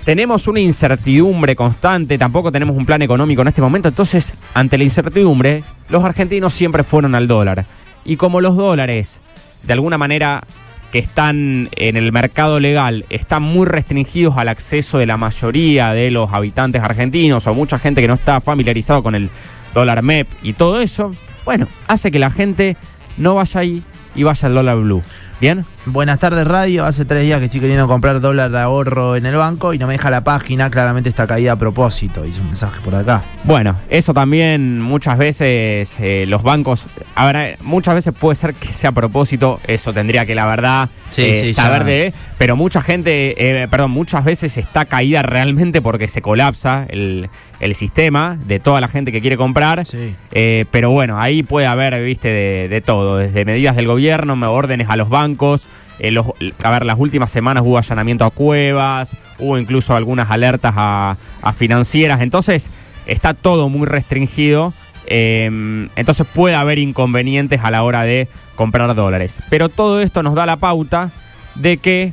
tenemos 0.08 0.48
una 0.48 0.60
incertidumbre 0.60 1.54
constante, 1.54 2.16
tampoco 2.16 2.50
tenemos 2.50 2.74
un 2.74 2.86
plan 2.86 3.02
económico 3.02 3.42
en 3.42 3.48
este 3.48 3.60
momento, 3.60 3.90
entonces 3.90 4.32
ante 4.54 4.78
la 4.78 4.84
incertidumbre, 4.84 5.62
los 5.90 6.02
argentinos 6.02 6.54
siempre 6.54 6.82
fueron 6.82 7.14
al 7.14 7.28
dólar. 7.28 7.66
Y 8.06 8.16
como 8.16 8.40
los 8.40 8.56
dólares, 8.56 9.20
de 9.64 9.74
alguna 9.74 9.98
manera, 9.98 10.44
que 10.92 10.98
están 10.98 11.68
en 11.72 11.98
el 11.98 12.10
mercado 12.10 12.58
legal, 12.58 13.04
están 13.10 13.42
muy 13.42 13.66
restringidos 13.66 14.38
al 14.38 14.48
acceso 14.48 14.96
de 14.96 15.04
la 15.04 15.18
mayoría 15.18 15.92
de 15.92 16.10
los 16.10 16.32
habitantes 16.32 16.82
argentinos 16.82 17.46
o 17.46 17.52
mucha 17.52 17.78
gente 17.78 18.00
que 18.00 18.08
no 18.08 18.14
está 18.14 18.40
familiarizado 18.40 19.02
con 19.02 19.14
el 19.14 19.28
dólar 19.74 20.02
MEP 20.02 20.26
y 20.42 20.54
todo 20.54 20.80
eso, 20.80 21.12
bueno, 21.44 21.68
hace 21.86 22.10
que 22.10 22.18
la 22.18 22.30
gente 22.30 22.78
no 23.18 23.34
vaya 23.34 23.60
ahí 23.60 23.82
y 24.14 24.22
vaya 24.22 24.48
al 24.48 24.54
dólar 24.54 24.78
blue. 24.78 25.02
¿Bien? 25.40 25.64
Buenas 25.86 26.18
tardes, 26.18 26.44
radio. 26.48 26.84
Hace 26.84 27.04
tres 27.04 27.22
días 27.22 27.38
que 27.38 27.44
estoy 27.44 27.60
queriendo 27.60 27.86
comprar 27.86 28.20
dólar 28.20 28.50
de 28.50 28.58
ahorro 28.58 29.14
en 29.14 29.24
el 29.24 29.36
banco 29.36 29.72
y 29.72 29.78
no 29.78 29.86
me 29.86 29.92
deja 29.92 30.10
la 30.10 30.22
página. 30.24 30.68
Claramente 30.68 31.08
está 31.08 31.28
caída 31.28 31.52
a 31.52 31.56
propósito. 31.56 32.24
Hice 32.24 32.40
un 32.40 32.48
mensaje 32.48 32.80
por 32.80 32.92
acá. 32.96 33.22
Bueno, 33.44 33.76
eso 33.88 34.12
también 34.12 34.80
muchas 34.80 35.16
veces 35.16 35.96
eh, 36.00 36.24
los 36.26 36.42
bancos, 36.42 36.86
a 37.14 37.24
ver, 37.26 37.36
eh, 37.36 37.56
muchas 37.62 37.94
veces 37.94 38.14
puede 38.18 38.34
ser 38.34 38.52
que 38.54 38.72
sea 38.72 38.90
a 38.90 38.92
propósito, 38.92 39.60
eso 39.68 39.92
tendría 39.92 40.26
que 40.26 40.34
la 40.34 40.46
verdad 40.46 40.88
Sí, 41.10 41.22
eh, 41.22 41.40
sí, 41.46 41.54
saber 41.54 41.80
ya. 41.80 41.86
de, 41.86 42.14
pero 42.36 42.56
mucha 42.56 42.82
gente, 42.82 43.62
eh, 43.62 43.68
perdón, 43.68 43.92
muchas 43.92 44.24
veces 44.24 44.58
está 44.58 44.84
caída 44.84 45.22
realmente 45.22 45.80
porque 45.80 46.08
se 46.08 46.20
colapsa 46.20 46.84
el, 46.88 47.30
el 47.60 47.74
sistema 47.74 48.36
de 48.46 48.60
toda 48.60 48.80
la 48.80 48.88
gente 48.88 49.10
que 49.12 49.20
quiere 49.20 49.36
comprar. 49.36 49.84
Sí. 49.84 50.14
Eh, 50.32 50.64
pero 50.70 50.90
bueno, 50.90 51.20
ahí 51.20 51.42
puede 51.42 51.66
haber, 51.66 52.00
viste, 52.04 52.28
de, 52.28 52.68
de 52.68 52.80
todo, 52.80 53.16
desde 53.18 53.44
medidas 53.44 53.74
del 53.76 53.86
gobierno, 53.86 54.34
órdenes 54.52 54.88
a 54.88 54.96
los 54.96 55.08
bancos. 55.08 55.68
eh, 56.00 56.12
los- 56.12 56.26
a 56.62 56.70
ver, 56.70 56.84
las 56.86 56.98
últimas 57.00 57.30
semanas 57.30 57.64
hubo 57.66 57.76
allanamiento 57.78 58.24
a 58.24 58.30
cuevas, 58.30 59.16
hubo 59.40 59.58
incluso 59.58 59.96
algunas 59.96 60.30
alertas 60.30 60.74
a, 60.76 61.16
a 61.42 61.52
financieras. 61.52 62.20
Entonces, 62.20 62.70
está 63.06 63.34
todo 63.34 63.68
muy 63.68 63.86
restringido. 63.86 64.72
eh, 65.06 65.88
entonces, 65.96 66.26
puede 66.32 66.54
haber 66.54 66.78
inconvenientes 66.78 67.60
a 67.64 67.70
la 67.72 67.82
hora 67.82 68.02
de 68.04 68.28
comprar 68.54 68.94
dólares. 68.94 69.42
Pero 69.50 69.68
todo 69.68 70.00
esto 70.00 70.22
nos 70.22 70.34
da 70.36 70.46
la 70.46 70.56
pauta 70.58 71.10
de 71.56 71.78
que 71.78 72.12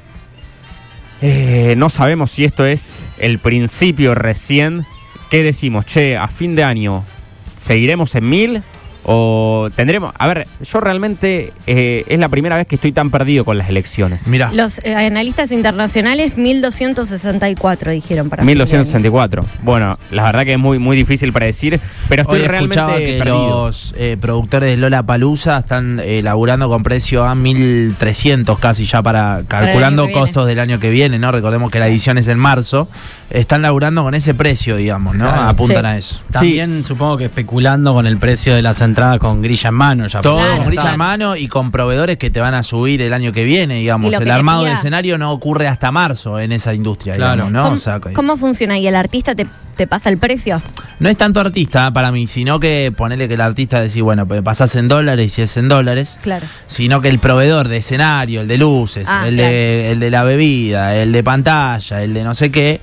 eh, 1.22 1.76
no 1.78 1.90
sabemos 1.90 2.32
si 2.32 2.46
esto 2.46 2.66
es 2.66 3.04
el 3.20 3.40
principio 3.40 4.16
recién. 4.16 4.86
¿Qué 5.30 5.44
decimos? 5.44 5.86
Che, 5.86 6.18
a 6.18 6.28
fin 6.28 6.56
de 6.56 6.64
año, 6.64 7.04
¿seguiremos 7.56 8.16
en 8.16 8.30
mil? 8.30 8.64
O 9.08 9.70
tendremos. 9.76 10.16
A 10.18 10.26
ver, 10.26 10.48
yo 10.62 10.80
realmente 10.80 11.54
eh, 11.68 12.04
es 12.08 12.18
la 12.18 12.28
primera 12.28 12.58
vez 12.58 12.66
que 12.66 12.74
estoy 12.74 12.92
tan 12.92 13.12
perdido 13.12 13.46
con 13.46 13.56
las 13.56 13.70
elecciones. 13.70 14.28
Mira. 14.28 14.50
Los 14.52 14.84
eh, 14.84 14.96
analistas 14.96 15.52
internacionales, 15.52 16.38
1264 16.38 17.92
dijeron 17.92 18.30
para 18.32 18.42
fin 18.42 18.48
de 18.48 18.52
año. 18.54 18.58
1264. 18.64 19.46
Bueno, 19.62 20.00
la 20.10 20.24
verdad 20.24 20.44
que 20.44 20.54
es 20.54 20.60
muy, 20.60 20.80
muy 20.80 20.98
difícil 20.98 21.32
predecir, 21.34 21.80
pero 22.10 22.24
estoy 22.24 22.42
Hoy 22.42 22.48
realmente 22.48 22.80
escuchaba 22.80 22.98
que 22.98 23.18
perdido. 23.20 23.68
los 23.68 23.94
eh, 23.96 24.18
productores 24.20 24.72
de 24.72 24.78
Lola 24.78 25.04
Palusa 25.04 25.60
están 25.60 26.02
eh, 26.04 26.24
laburando 26.24 26.68
con 26.68 26.82
precio 26.82 27.26
a 27.26 27.36
1300 27.36 28.58
casi 28.58 28.86
ya 28.86 29.04
para 29.04 29.44
calculando 29.48 30.12
costos 30.12 30.48
del 30.48 30.58
año 30.58 30.80
que 30.80 30.90
viene, 30.90 31.20
¿no? 31.20 31.32
Recordemos 31.32 31.70
que 31.70 31.78
la 31.78 31.88
edición 31.88 32.18
es 32.18 32.28
en 32.28 32.40
marzo. 32.40 32.88
Están 33.32 33.64
laburando 33.64 34.04
con 34.04 34.14
ese 34.14 34.36
precio, 34.36 34.76
digamos, 34.78 35.16
¿no? 35.16 35.28
Claro. 35.28 35.50
Apuntan 35.50 35.82
Sí. 35.84 35.88
a 35.88 35.98
eso. 35.98 36.22
También 36.32 36.84
supongo 36.84 37.18
que 37.18 37.26
especulando 37.26 37.94
con 37.94 38.06
el 38.06 38.18
precio 38.18 38.54
de 38.56 38.62
las 38.62 38.82
entradas 38.82 39.18
con 39.20 39.42
grilla 39.42 39.70
en 39.70 39.74
mano. 39.76 40.06
Ya 40.08 40.22
Todo 40.22 40.38
Claro, 40.38 40.58
con 40.58 40.68
grilla 40.68 40.82
claro. 40.84 40.94
en 40.94 41.00
mano 41.00 41.36
y 41.36 41.48
con 41.48 41.72
proveedores 41.72 42.18
que 42.18 42.30
te 42.30 42.40
van 42.40 42.54
a 42.54 42.62
subir 42.62 43.02
el 43.02 43.14
año 43.14 43.32
que 43.34 43.44
viene, 43.44 43.76
digamos. 43.76 44.14
El 44.14 44.30
armado 44.30 44.64
de 44.64 44.74
escenario 44.74 45.18
no 45.18 45.32
ocurre 45.32 45.68
hasta 45.68 45.92
marzo 45.92 46.40
en 46.40 46.52
esa 46.52 46.74
industria, 46.76 47.16
Claro. 47.16 47.34
digamos, 47.46 47.52
¿no? 47.52 47.64
¿Cómo, 47.64 47.76
O 47.76 47.80
sea, 47.80 48.00
que- 48.00 48.14
cómo 48.14 48.38
funciona? 48.38 48.78
¿Y 48.78 48.88
el 48.88 48.96
artista 48.96 49.34
te, 49.34 49.48
te 49.76 49.88
pasa 49.88 50.10
el 50.10 50.20
precio? 50.20 50.62
No 51.00 51.10
es 51.10 51.18
tanto 51.18 51.40
artista 51.42 51.92
para 51.92 52.12
mí, 52.12 52.28
sino 52.28 52.60
que 52.60 52.94
ponerle 52.96 53.28
que 53.28 53.34
el 53.34 53.42
artista 53.42 53.82
decir, 53.82 54.04
bueno, 54.04 54.26
me 54.28 54.44
pasás 54.44 54.76
en 54.76 54.88
dólares 54.88 55.26
y 55.26 55.30
si 55.30 55.42
es 55.42 55.58
en 55.58 55.68
dólares, 55.68 56.20
Claro. 56.22 56.46
sino 56.68 57.02
que 57.02 57.10
el 57.10 57.18
proveedor 57.20 57.68
de 57.70 57.78
escenario, 57.78 58.42
el 58.42 58.48
de 58.48 58.58
luces, 58.60 59.08
Ah, 59.10 59.28
el, 59.28 59.36
de, 59.36 59.92
el 59.92 60.00
de 60.00 60.12
la 60.12 60.24
bebida, 60.24 60.96
el 60.96 61.12
de 61.12 61.24
pantalla, 61.24 62.04
el 62.04 62.14
de 62.14 62.24
no 62.24 62.34
sé 62.36 62.50
qué, 62.52 62.80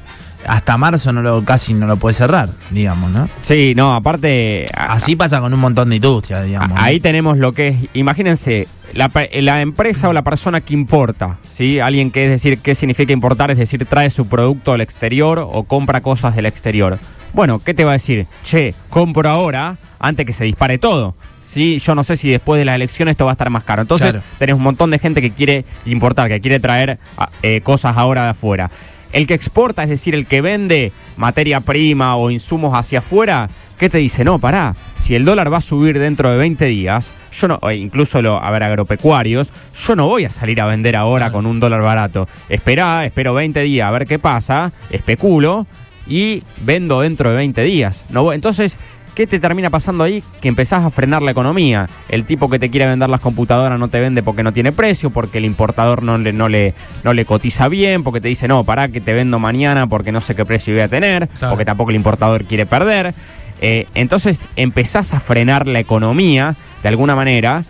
hasta 0.46 0.76
marzo 0.76 1.12
no 1.12 1.22
lo, 1.22 1.44
casi 1.44 1.74
no 1.74 1.86
lo 1.86 1.96
puede 1.96 2.14
cerrar, 2.14 2.48
digamos, 2.70 3.10
¿no? 3.10 3.28
Sí, 3.40 3.74
no, 3.76 3.94
aparte. 3.94 4.66
Así 4.76 5.16
pasa 5.16 5.40
con 5.40 5.52
un 5.54 5.60
montón 5.60 5.90
de 5.90 5.96
industrias, 5.96 6.44
digamos. 6.44 6.78
ahí 6.80 6.96
¿no? 6.96 7.02
tenemos 7.02 7.38
lo 7.38 7.52
que 7.52 7.68
es. 7.68 7.76
Imagínense, 7.94 8.68
la 8.94 9.60
empresa 9.62 10.08
o 10.08 10.12
la 10.12 10.22
persona 10.22 10.60
que 10.60 10.74
importa, 10.74 11.38
¿sí? 11.48 11.80
Alguien 11.80 12.10
que 12.10 12.24
es 12.24 12.30
decir, 12.30 12.58
¿qué 12.58 12.74
significa 12.74 13.12
importar? 13.12 13.50
Es 13.50 13.58
decir, 13.58 13.84
trae 13.86 14.10
su 14.10 14.26
producto 14.26 14.72
al 14.72 14.80
exterior 14.80 15.38
o 15.38 15.62
compra 15.64 16.00
cosas 16.00 16.34
del 16.36 16.46
exterior. 16.46 16.98
Bueno, 17.32 17.60
¿qué 17.60 17.72
te 17.72 17.84
va 17.84 17.90
a 17.90 17.94
decir? 17.94 18.26
Che, 18.44 18.74
compro 18.90 19.28
ahora 19.30 19.76
antes 19.98 20.26
que 20.26 20.32
se 20.32 20.44
dispare 20.44 20.76
todo. 20.78 21.14
Sí, 21.40 21.78
yo 21.78 21.94
no 21.94 22.04
sé 22.04 22.16
si 22.16 22.30
después 22.30 22.58
de 22.58 22.64
las 22.64 22.74
elecciones 22.74 23.12
esto 23.12 23.24
va 23.24 23.32
a 23.32 23.34
estar 23.34 23.50
más 23.50 23.64
caro. 23.64 23.82
Entonces, 23.82 24.10
Claro. 24.12 24.24
tenés 24.38 24.54
un 24.54 24.62
montón 24.62 24.90
de 24.90 24.98
gente 24.98 25.20
que 25.20 25.32
quiere 25.32 25.64
importar, 25.86 26.28
que 26.28 26.40
quiere 26.40 26.60
traer 26.60 26.98
ah, 27.16 27.30
eh, 27.42 27.60
cosas 27.62 27.96
ahora 27.96 28.24
de 28.24 28.30
afuera. 28.30 28.70
El 29.12 29.26
que 29.26 29.34
exporta, 29.34 29.82
es 29.82 29.90
decir, 29.90 30.14
el 30.14 30.26
que 30.26 30.40
vende 30.40 30.92
materia 31.16 31.60
prima 31.60 32.16
o 32.16 32.30
insumos 32.30 32.74
hacia 32.74 33.00
afuera, 33.00 33.48
¿qué 33.78 33.90
te 33.90 33.98
dice? 33.98 34.24
No, 34.24 34.38
pará, 34.38 34.74
si 34.94 35.14
el 35.14 35.24
dólar 35.24 35.52
va 35.52 35.58
a 35.58 35.60
subir 35.60 35.98
dentro 35.98 36.30
de 36.30 36.38
20 36.38 36.64
días, 36.66 37.12
yo 37.32 37.48
no, 37.48 37.60
incluso 37.72 38.22
lo, 38.22 38.42
a 38.42 38.50
ver, 38.50 38.62
agropecuarios, 38.62 39.52
yo 39.86 39.96
no 39.96 40.06
voy 40.06 40.24
a 40.24 40.30
salir 40.30 40.60
a 40.60 40.66
vender 40.66 40.96
ahora 40.96 41.30
con 41.30 41.44
un 41.44 41.60
dólar 41.60 41.82
barato. 41.82 42.28
Esperá, 42.48 43.04
espero 43.04 43.34
20 43.34 43.60
días 43.60 43.86
a 43.86 43.90
ver 43.90 44.06
qué 44.06 44.18
pasa, 44.18 44.72
especulo 44.90 45.66
y 46.06 46.42
vendo 46.62 47.00
dentro 47.00 47.30
de 47.30 47.36
20 47.36 47.62
días. 47.62 48.04
No, 48.10 48.32
entonces, 48.32 48.78
¿qué 49.14 49.26
te 49.26 49.38
termina 49.38 49.70
pasando 49.70 50.04
ahí? 50.04 50.22
Que 50.40 50.48
empezás 50.48 50.84
a 50.84 50.90
frenar 50.90 51.22
la 51.22 51.30
economía. 51.30 51.88
El 52.08 52.24
tipo 52.24 52.48
que 52.48 52.58
te 52.58 52.70
quiere 52.70 52.86
vender 52.86 53.08
las 53.08 53.20
computadoras 53.20 53.78
no 53.78 53.88
te 53.88 54.00
vende 54.00 54.22
porque 54.22 54.42
no 54.42 54.52
tiene 54.52 54.72
precio, 54.72 55.10
porque 55.10 55.38
el 55.38 55.44
importador 55.44 56.02
no 56.02 56.18
le, 56.18 56.32
no 56.32 56.48
le, 56.48 56.74
no 57.04 57.12
le 57.14 57.24
cotiza 57.24 57.68
bien, 57.68 58.02
porque 58.02 58.20
te 58.20 58.28
dice, 58.28 58.48
no, 58.48 58.64
pará 58.64 58.88
que 58.88 59.00
te 59.00 59.12
vendo 59.12 59.38
mañana 59.38 59.86
porque 59.86 60.12
no 60.12 60.20
sé 60.20 60.34
qué 60.34 60.44
precio 60.44 60.74
voy 60.74 60.82
a 60.82 60.88
tener, 60.88 61.28
Claro. 61.28 61.52
porque 61.52 61.64
tampoco 61.64 61.90
el 61.90 61.96
importador 61.96 62.44
quiere 62.44 62.66
perder. 62.66 63.14
Eh, 63.60 63.86
entonces 63.94 64.40
empezás 64.56 65.14
a 65.14 65.20
frenar 65.20 65.66
la 65.68 65.78
economía 65.78 66.54
de 66.82 66.88
alguna 66.88 67.14
manera. 67.14 67.64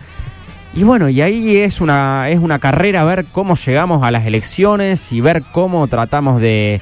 Y 0.74 0.84
bueno, 0.84 1.10
y 1.10 1.20
ahí 1.20 1.58
es 1.58 1.82
una, 1.82 2.30
es 2.30 2.38
una 2.38 2.58
carrera 2.58 3.02
a 3.02 3.04
ver 3.04 3.26
cómo 3.30 3.56
llegamos 3.56 4.02
a 4.02 4.10
las 4.10 4.24
elecciones 4.24 5.12
y 5.12 5.20
ver 5.20 5.42
cómo 5.52 5.86
tratamos 5.86 6.40
de, 6.40 6.80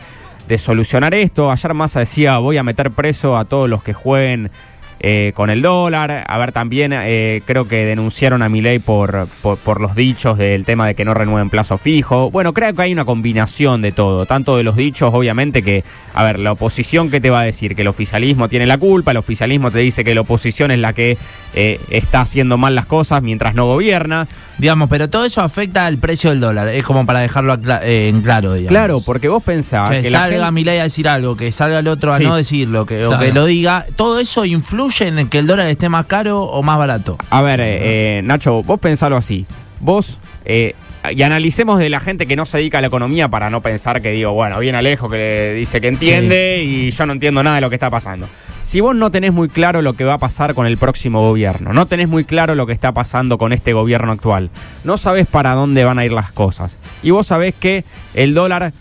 de 0.50 0.58
solucionar 0.58 1.14
esto. 1.14 1.52
Ayer 1.52 1.74
Massa 1.74 2.00
decía, 2.00 2.38
voy 2.38 2.58
a 2.58 2.64
meter 2.64 2.90
preso 2.90 3.38
a 3.38 3.44
todos 3.44 3.70
los 3.70 3.84
que 3.84 3.92
jueguen 3.92 4.50
eh, 4.98 5.30
con 5.36 5.48
el 5.48 5.62
dólar. 5.62 6.24
A 6.26 6.38
ver, 6.38 6.50
también 6.50 6.92
eh, 6.92 7.40
creo 7.44 7.68
que 7.68 7.86
denunciaron 7.86 8.42
a 8.42 8.48
Milei 8.48 8.80
por, 8.80 9.28
por, 9.42 9.80
los 9.80 9.94
dichos 9.94 10.38
del 10.38 10.64
tema 10.64 10.88
de 10.88 10.96
que 10.96 11.04
no 11.04 11.14
renueven 11.14 11.50
plazo 11.50 11.78
fijo. 11.78 12.32
Bueno, 12.32 12.52
creo 12.52 12.74
que 12.74 12.82
hay 12.82 12.92
una 12.92 13.04
combinación 13.04 13.80
de 13.80 13.92
todo. 13.92 14.26
Tanto 14.26 14.56
de 14.56 14.64
los 14.64 14.74
dichos, 14.74 15.14
obviamente, 15.14 15.62
que, 15.62 15.84
a 16.14 16.24
ver, 16.24 16.40
la 16.40 16.50
oposición, 16.50 17.10
¿qué 17.10 17.20
te 17.20 17.30
va 17.30 17.42
a 17.42 17.44
decir? 17.44 17.76
Que 17.76 17.82
el 17.82 17.88
oficialismo 17.88 18.48
tiene 18.48 18.66
la 18.66 18.76
culpa, 18.76 19.12
el 19.12 19.18
oficialismo 19.18 19.70
te 19.70 19.78
dice 19.78 20.02
que 20.02 20.16
la 20.16 20.22
oposición 20.22 20.72
es 20.72 20.80
la 20.80 20.92
que 20.94 21.16
eh, 21.54 21.80
está 21.90 22.22
haciendo 22.22 22.58
mal 22.58 22.74
las 22.74 22.86
cosas 22.86 23.22
mientras 23.22 23.54
no 23.54 23.66
gobierna. 23.66 24.26
Digamos, 24.60 24.88
pero 24.90 25.08
todo 25.08 25.24
eso 25.24 25.40
afecta 25.40 25.86
al 25.86 25.98
precio 25.98 26.30
del 26.30 26.40
dólar, 26.40 26.68
es 26.68 26.82
como 26.84 27.06
para 27.06 27.20
dejarlo 27.20 27.58
eh, 27.82 28.08
en 28.08 28.20
claro, 28.22 28.54
digamos. 28.54 28.68
Claro, 28.70 29.00
porque 29.00 29.28
vos 29.28 29.42
pensás 29.42 29.90
que, 29.90 30.10
salga 30.10 30.36
gente- 30.38 30.52
Milei 30.52 30.78
a 30.78 30.82
decir 30.84 31.08
algo, 31.08 31.36
que 31.36 31.50
salga 31.50 31.78
el 31.78 31.88
otro 31.88 32.12
a 32.12 32.18
Sí. 32.18 32.24
no 32.24 32.36
decirlo, 32.36 32.84
que, 32.86 33.06
o 33.06 33.18
que 33.18 33.32
lo 33.32 33.46
diga, 33.46 33.86
todo 33.96 34.20
eso 34.20 34.44
influye 34.44 35.08
en 35.08 35.28
que 35.28 35.38
el 35.38 35.46
dólar 35.46 35.66
esté 35.68 35.88
más 35.88 36.06
caro 36.06 36.42
o 36.42 36.62
más 36.62 36.78
barato. 36.78 37.16
A 37.30 37.40
ver, 37.42 37.60
eh, 37.60 38.18
eh, 38.18 38.22
Nacho, 38.22 38.62
vos 38.62 38.78
pensalo 38.78 39.16
así. 39.16 39.46
Vos, 39.80 40.18
eh, 40.44 40.74
y 41.10 41.22
analicemos 41.22 41.78
de 41.78 41.88
la 41.88 41.98
gente 42.00 42.26
que 42.26 42.36
no 42.36 42.44
se 42.44 42.58
dedica 42.58 42.76
a 42.78 42.80
la 42.82 42.88
economía 42.88 43.28
para 43.28 43.48
no 43.48 43.62
pensar 43.62 44.02
que 44.02 44.10
digo, 44.12 44.32
bueno, 44.32 44.58
bien 44.60 44.74
Alejo 44.74 45.08
que 45.08 45.54
dice 45.56 45.80
que 45.80 45.88
entiende 45.88 46.62
y 46.62 46.90
yo 46.90 47.06
no 47.06 47.14
entiendo 47.14 47.42
nada 47.42 47.56
de 47.56 47.62
lo 47.62 47.70
que 47.70 47.76
está 47.76 47.88
pasando. 47.88 48.28
Si 48.62 48.80
vos 48.80 48.94
no 48.94 49.10
tenés 49.10 49.32
muy 49.32 49.48
claro 49.48 49.82
lo 49.82 49.94
que 49.94 50.04
va 50.04 50.14
a 50.14 50.18
pasar 50.18 50.54
con 50.54 50.66
el 50.66 50.76
próximo 50.76 51.20
gobierno, 51.22 51.72
no 51.72 51.86
tenés 51.86 52.08
muy 52.08 52.24
claro 52.24 52.54
lo 52.54 52.66
que 52.66 52.72
está 52.72 52.92
pasando 52.92 53.38
con 53.38 53.52
este 53.52 53.72
gobierno 53.72 54.12
actual, 54.12 54.50
no 54.84 54.98
sabés 54.98 55.26
para 55.26 55.54
dónde 55.54 55.84
van 55.84 55.98
a 55.98 56.04
ir 56.04 56.12
las 56.12 56.30
cosas, 56.30 56.78
y 57.02 57.10
vos 57.10 57.26
sabés 57.26 57.54
que 57.54 57.84
el 58.14 58.34
dólar 58.34 58.72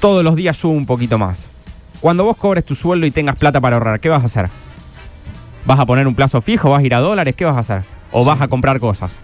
todos 0.00 0.24
los 0.24 0.34
días 0.36 0.56
sube 0.56 0.76
un 0.76 0.86
poquito 0.86 1.18
más. 1.18 1.46
Cuando 2.00 2.24
vos 2.24 2.36
cobres 2.36 2.64
tu 2.64 2.74
sueldo 2.74 3.06
y 3.06 3.10
tengas 3.10 3.36
plata 3.36 3.60
para 3.60 3.76
ahorrar, 3.76 4.00
¿qué 4.00 4.08
vas 4.08 4.22
a 4.22 4.26
hacer? 4.26 4.48
¿Vas 5.64 5.78
a 5.80 5.86
poner 5.86 6.06
un 6.06 6.14
plazo 6.14 6.40
fijo? 6.40 6.70
¿Vas 6.70 6.80
a 6.82 6.86
ir 6.86 6.94
a 6.94 7.00
dólares? 7.00 7.34
¿Qué 7.36 7.44
vas 7.44 7.56
a 7.56 7.60
hacer? 7.60 7.82
¿O 8.12 8.24
vas 8.24 8.40
a 8.40 8.48
comprar 8.48 8.78
cosas? 8.80 9.18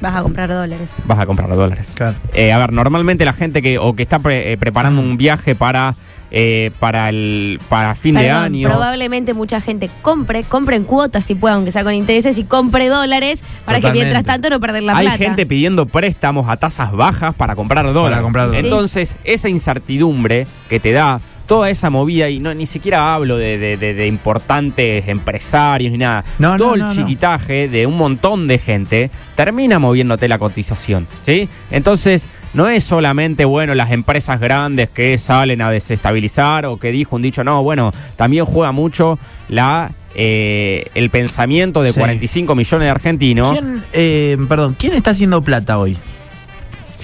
Vas 0.00 0.14
a 0.16 0.22
comprar 0.22 0.48
dólares. 0.48 0.88
Vas 1.04 1.18
a 1.18 1.26
comprar 1.26 1.48
dólares. 1.54 1.92
Claro. 1.96 2.16
Eh, 2.32 2.52
a 2.52 2.58
ver, 2.58 2.72
normalmente 2.72 3.24
la 3.24 3.32
gente 3.34 3.60
que 3.60 3.78
o 3.78 3.94
que 3.94 4.02
está 4.02 4.18
pre- 4.18 4.52
eh, 4.52 4.56
preparando 4.56 5.00
un 5.02 5.16
viaje 5.16 5.54
para 5.54 5.94
eh, 6.30 6.70
para 6.78 7.08
el 7.08 7.60
para 7.68 7.94
fin 7.94 8.14
de 8.14 8.30
año. 8.30 8.68
Probablemente 8.68 9.34
mucha 9.34 9.60
gente 9.60 9.90
compre, 10.02 10.44
compre 10.44 10.76
en 10.76 10.84
cuotas 10.84 11.24
si 11.24 11.34
puede, 11.34 11.54
aunque 11.54 11.72
sea 11.72 11.84
con 11.84 11.94
intereses, 11.94 12.38
y 12.38 12.44
compre 12.44 12.88
dólares 12.88 13.42
para 13.64 13.80
que 13.80 13.90
mientras 13.92 14.24
tanto 14.24 14.50
no 14.50 14.60
perder 14.60 14.84
la 14.84 14.96
Hay 14.96 15.06
plata. 15.06 15.18
gente 15.18 15.46
pidiendo 15.46 15.86
préstamos 15.86 16.48
a 16.48 16.56
tasas 16.56 16.92
bajas 16.92 17.34
para 17.34 17.56
comprar 17.56 17.92
dólares. 17.92 18.22
comprar 18.22 18.46
dólares. 18.46 18.64
Entonces, 18.64 19.16
esa 19.24 19.48
incertidumbre 19.48 20.46
que 20.68 20.80
te 20.80 20.92
da 20.92 21.20
toda 21.50 21.68
esa 21.68 21.90
movida, 21.90 22.28
y 22.30 22.38
no 22.38 22.54
ni 22.54 22.64
siquiera 22.64 23.12
hablo 23.12 23.36
de, 23.36 23.58
de- 23.58 23.76
de- 23.76 23.92
de 23.94 24.06
importantes 24.06 25.08
empresarios 25.08 25.90
ni 25.90 25.98
nada, 25.98 26.24
No, 26.38 26.56
todo 26.56 26.76
no, 26.76 26.88
el 26.88 26.96
chiquitaje 26.96 27.68
de 27.68 27.86
un 27.86 27.96
montón 27.96 28.46
de 28.46 28.58
gente 28.58 29.10
termina 29.34 29.80
moviéndote 29.80 30.28
la 30.28 30.38
cotización, 30.38 31.08
¿sí? 31.22 31.48
Entonces, 31.72 32.28
no 32.54 32.68
es 32.68 32.84
solamente, 32.84 33.44
bueno, 33.44 33.74
las 33.74 33.90
empresas 33.90 34.38
grandes 34.38 34.90
que 34.90 35.18
salen 35.18 35.60
a 35.60 35.70
desestabilizar 35.72 36.66
o 36.66 36.76
que 36.78 36.92
dijo 36.92 37.16
un 37.16 37.22
dicho, 37.22 37.42
no, 37.42 37.64
bueno, 37.64 37.90
también 38.16 38.44
juega 38.44 38.70
mucho 38.70 39.18
la... 39.48 39.90
eh, 40.14 40.86
el 40.94 41.10
pensamiento 41.10 41.82
de 41.82 41.92
Sí. 41.92 41.98
45 41.98 42.54
millones 42.54 42.86
de 42.86 42.90
argentinos. 42.90 43.52
¿Quién, 43.58 43.82
eh, 43.92 44.36
perdón, 44.48 44.76
¿quién 44.78 44.92
está 44.94 45.10
haciendo 45.10 45.42
plata 45.42 45.78
hoy? 45.78 45.96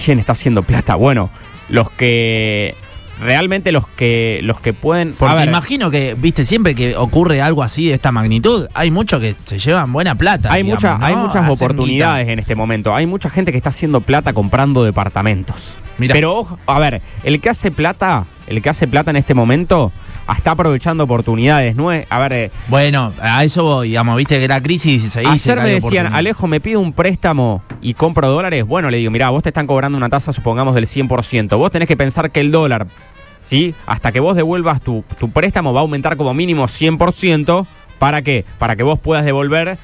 ¿Quién 0.03 0.19
está 0.19 0.31
haciendo 0.31 0.63
plata? 0.63 0.95
Bueno, 0.95 1.29
los 1.69 1.89
que 1.89 2.75
realmente 3.19 3.71
los 3.71 3.87
que 3.87 4.39
los 4.43 4.59
que 4.59 4.73
pueden 4.73 5.13
Porque 5.17 5.35
ver, 5.35 5.47
imagino 5.47 5.89
que, 5.91 6.15
viste, 6.17 6.45
siempre 6.45 6.75
que 6.75 6.95
ocurre 6.95 7.41
algo 7.41 7.63
así 7.63 7.87
de 7.87 7.93
esta 7.95 8.11
magnitud, 8.11 8.67
hay 8.73 8.91
muchos 8.91 9.19
que 9.21 9.35
se 9.45 9.59
llevan 9.59 9.91
buena 9.91 10.15
plata. 10.15 10.51
hay 10.51 10.63
digamos, 10.63 10.83
mucha- 10.83 10.97
¿no? 10.97 11.05
hay 11.05 11.15
muchas 11.15 11.35
Hacen 11.45 11.51
oportunidades 11.51 12.27
en 12.27 12.39
este 12.39 12.55
momento. 12.55 12.95
Hay 12.95 13.05
mucha 13.05 13.29
gente 13.29 13.51
que 13.51 13.57
está 13.57 13.69
haciendo 13.69 14.01
plata 14.01 14.33
comprando 14.33 14.83
departamentos. 14.83 15.77
Mirá. 15.97 16.13
Pero 16.13 16.35
ojo, 16.35 16.59
a 16.67 16.79
ver, 16.79 17.01
el 17.23 17.41
que 17.41 17.49
hace 17.49 17.71
plata, 17.71 18.25
el 18.47 18.61
que 18.61 18.69
hace 18.69 18.87
plata 18.87 19.11
en 19.11 19.17
este 19.17 19.33
momento 19.33 19.91
está 20.35 20.51
aprovechando 20.51 21.03
oportunidades, 21.03 21.75
no 21.75 21.91
es, 21.91 22.05
a 22.09 22.19
ver, 22.19 22.35
eh. 22.35 22.51
Bueno, 22.67 23.13
a 23.21 23.43
eso 23.43 23.63
voy, 23.63 23.89
digamos, 23.89 24.17
viste 24.17 24.39
que 24.39 24.47
la 24.47 24.61
crisis 24.61 25.03
se 25.03 25.19
dice 25.21 25.51
Ayer 25.51 25.61
me 25.61 25.69
decían. 25.69 26.13
Alejo, 26.13 26.47
me 26.47 26.59
pido 26.59 26.79
un 26.79 26.93
préstamo 26.93 27.61
y 27.81 27.93
compro 27.93 28.29
dólares. 28.29 28.65
Bueno, 28.65 28.89
le 28.89 28.97
digo, 28.97 29.11
mira, 29.11 29.29
vos 29.29 29.43
te 29.43 29.49
están 29.49 29.67
cobrando 29.67 29.97
una 29.97 30.09
tasa, 30.09 30.33
supongamos, 30.33 30.75
del 30.75 30.85
100%. 30.85 31.57
Vos 31.57 31.71
tenés 31.71 31.87
que 31.87 31.97
pensar 31.97 32.31
que 32.31 32.39
el 32.39 32.51
dólar, 32.51 32.87
¿sí? 33.41 33.73
Hasta 33.85 34.11
que 34.11 34.19
vos 34.19 34.35
devuelvas 34.35 34.81
tu, 34.81 35.03
tu 35.19 35.29
préstamo 35.31 35.73
va 35.73 35.79
a 35.79 35.83
aumentar 35.83 36.17
como 36.17 36.33
mínimo 36.33 36.65
100%. 36.65 37.65
¿Para 37.99 38.21
qué? 38.21 38.45
Para 38.59 38.75
que 38.75 38.83
vos 38.83 38.99
puedas 38.99 39.25
devolver 39.25 39.77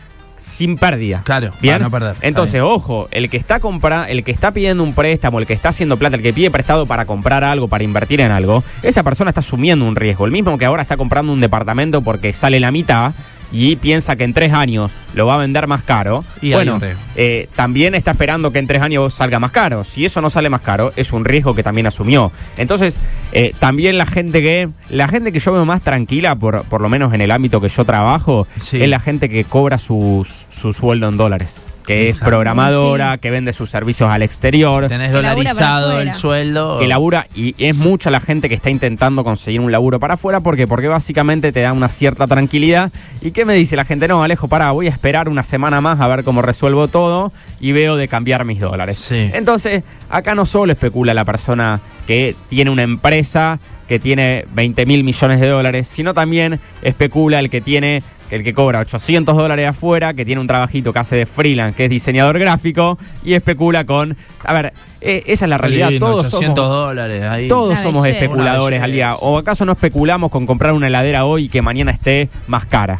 sin 0.43 0.77
pérdida. 0.77 1.21
Claro, 1.23 1.51
¿Bien? 1.61 1.75
para 1.75 1.85
no 1.85 1.91
perder. 1.91 2.15
Entonces, 2.21 2.61
bien. 2.61 2.65
ojo, 2.65 3.07
el 3.11 3.29
que 3.29 3.37
está 3.37 3.59
compra, 3.59 4.05
el 4.09 4.23
que 4.23 4.31
está 4.31 4.51
pidiendo 4.51 4.83
un 4.83 4.93
préstamo, 4.93 5.39
el 5.39 5.47
que 5.47 5.53
está 5.53 5.69
haciendo 5.69 5.97
plata, 5.97 6.17
el 6.17 6.21
que 6.21 6.33
pide 6.33 6.51
prestado 6.51 6.85
para 6.85 7.05
comprar 7.05 7.43
algo, 7.43 7.67
para 7.67 7.83
invertir 7.83 8.21
en 8.21 8.31
algo, 8.31 8.63
esa 8.83 9.03
persona 9.03 9.29
está 9.29 9.39
asumiendo 9.39 9.85
un 9.85 9.95
riesgo. 9.95 10.25
El 10.25 10.31
mismo 10.31 10.57
que 10.57 10.65
ahora 10.65 10.81
está 10.81 10.97
comprando 10.97 11.33
un 11.33 11.39
departamento 11.39 12.01
porque 12.01 12.33
sale 12.33 12.59
la 12.59 12.71
mitad 12.71 13.13
y 13.53 13.75
piensa 13.77 14.15
que 14.17 14.23
en 14.25 14.33
tres 14.33 14.51
años 14.51 14.91
lo 15.13 15.27
va 15.27 15.35
a 15.35 15.37
vender 15.37 15.67
más 15.67 15.83
caro, 15.83 16.25
Y 16.41 16.51
bueno, 16.53 16.81
eh, 17.15 17.47
también 17.55 17.93
está 17.95 18.11
esperando 18.11 18.51
que 18.51 18.59
en 18.59 18.65
tres 18.67 18.81
años 18.81 19.13
salga 19.13 19.39
más 19.39 19.51
caro. 19.51 19.83
Si 19.83 20.03
eso 20.03 20.19
no 20.21 20.29
sale 20.31 20.49
más 20.49 20.61
caro, 20.61 20.91
es 20.95 21.13
un 21.13 21.23
riesgo 21.23 21.53
que 21.53 21.61
también 21.63 21.85
asumió. 21.87 22.31
Entonces, 22.57 22.97
eh, 23.31 23.53
también 23.59 23.97
la 23.97 24.07
gente 24.07 24.41
que 24.41 24.69
la 24.89 25.07
gente 25.07 25.31
que 25.31 25.39
yo 25.39 25.53
veo 25.53 25.65
más 25.65 25.81
tranquila, 25.81 26.35
por, 26.35 26.63
por 26.63 26.81
lo 26.81 26.89
menos 26.89 27.13
en 27.13 27.21
el 27.21 27.29
ámbito 27.31 27.61
que 27.61 27.69
yo 27.69 27.85
trabajo, 27.85 28.47
Sí. 28.59 28.81
es 28.81 28.89
la 28.89 28.99
gente 28.99 29.29
que 29.29 29.43
cobra 29.45 29.77
sus, 29.77 30.45
su 30.49 30.73
sueldo 30.73 31.07
en 31.07 31.17
dólares. 31.17 31.61
Que 31.85 32.09
es 32.09 32.19
programadora, 32.19 33.17
que 33.17 33.29
vende 33.29 33.53
sus 33.53 33.69
servicios 33.69 34.09
al 34.09 34.21
exterior. 34.21 34.87
Tenés 34.87 35.11
Que 35.11 35.21
labura 35.21 35.53
para 35.53 35.79
dolarizado 35.79 35.99
el 36.01 36.13
sueldo. 36.13 36.79
que 36.79 36.87
labura 36.87 37.27
y 37.35 37.55
es 37.57 37.75
mucha 37.75 38.09
la 38.09 38.19
gente 38.19 38.49
que 38.49 38.55
está 38.55 38.69
intentando 38.69 39.23
conseguir 39.23 39.59
un 39.59 39.71
laburo 39.71 39.99
para 39.99 40.15
afuera. 40.15 40.39
¿Por 40.39 40.55
qué? 40.55 40.67
Porque 40.67 40.87
básicamente 40.87 41.51
te 41.51 41.61
da 41.61 41.73
una 41.73 41.89
cierta 41.89 42.27
tranquilidad. 42.27 42.91
¿Y 43.21 43.31
qué 43.31 43.45
me 43.45 43.53
dice 43.53 43.75
la 43.75 43.85
gente? 43.85 44.07
No, 44.07 44.23
Alejo, 44.23 44.47
pará, 44.47 44.71
voy 44.71 44.87
a 44.87 44.89
esperar 44.89 45.29
una 45.29 45.43
semana 45.43 45.81
más 45.81 45.99
a 45.99 46.07
ver 46.07 46.23
cómo 46.23 46.41
resuelvo 46.41 46.87
todo 46.87 47.31
y 47.59 47.71
veo 47.71 47.95
de 47.95 48.07
cambiar 48.07 48.45
mis 48.45 48.59
dólares. 48.59 48.99
Sí. 48.99 49.29
Entonces, 49.33 49.83
acá 50.09 50.35
no 50.35 50.45
solo 50.45 50.71
especula 50.71 51.13
la 51.13 51.25
persona 51.25 51.79
que 52.07 52.35
tiene 52.49 52.69
una 52.71 52.83
empresa 52.83 53.59
que 53.87 53.99
tiene 53.99 54.45
20 54.53 54.85
mil 54.85 55.03
millones 55.03 55.39
de 55.41 55.47
dólares, 55.49 55.87
sino 55.87 56.13
también 56.13 56.59
especula 56.81 57.39
el 57.39 57.49
que 57.49 57.61
tiene 57.61 58.01
el 58.33 58.43
que 58.43 58.53
cobra 58.53 58.79
800 58.79 59.35
dólares 59.37 59.67
afuera, 59.69 60.13
que 60.13 60.25
tiene 60.25 60.41
un 60.41 60.47
trabajito 60.47 60.91
que 60.91 60.99
hace 60.99 61.15
de 61.17 61.25
freelance, 61.25 61.75
que 61.75 61.85
es 61.85 61.89
diseñador 61.89 62.39
gráfico, 62.39 62.97
y 63.23 63.33
especula 63.33 63.85
con... 63.85 64.17
A 64.43 64.53
ver, 64.53 64.73
eh, 65.01 65.23
esa 65.27 65.45
es 65.45 65.49
la 65.49 65.57
realidad. 65.57 65.89
Lindo, 65.89 66.07
Todos 66.07 66.33
800 66.33 66.55
somos, 66.65 66.77
dólares 66.77 67.23
ahí. 67.23 67.47
todos 67.47 67.73
Una 67.73 67.81
somos 67.83 68.03
belleza. 68.03 68.23
especuladores 68.25 68.81
al 68.81 68.91
día. 68.91 69.15
¿O 69.15 69.37
acaso 69.37 69.65
no 69.65 69.73
especulamos 69.73 70.31
con 70.31 70.45
comprar 70.45 70.73
una 70.73 70.87
heladera 70.87 71.25
hoy 71.25 71.45
y 71.45 71.49
que 71.49 71.61
mañana 71.61 71.91
esté 71.91 72.29
más 72.47 72.65
cara? 72.65 72.99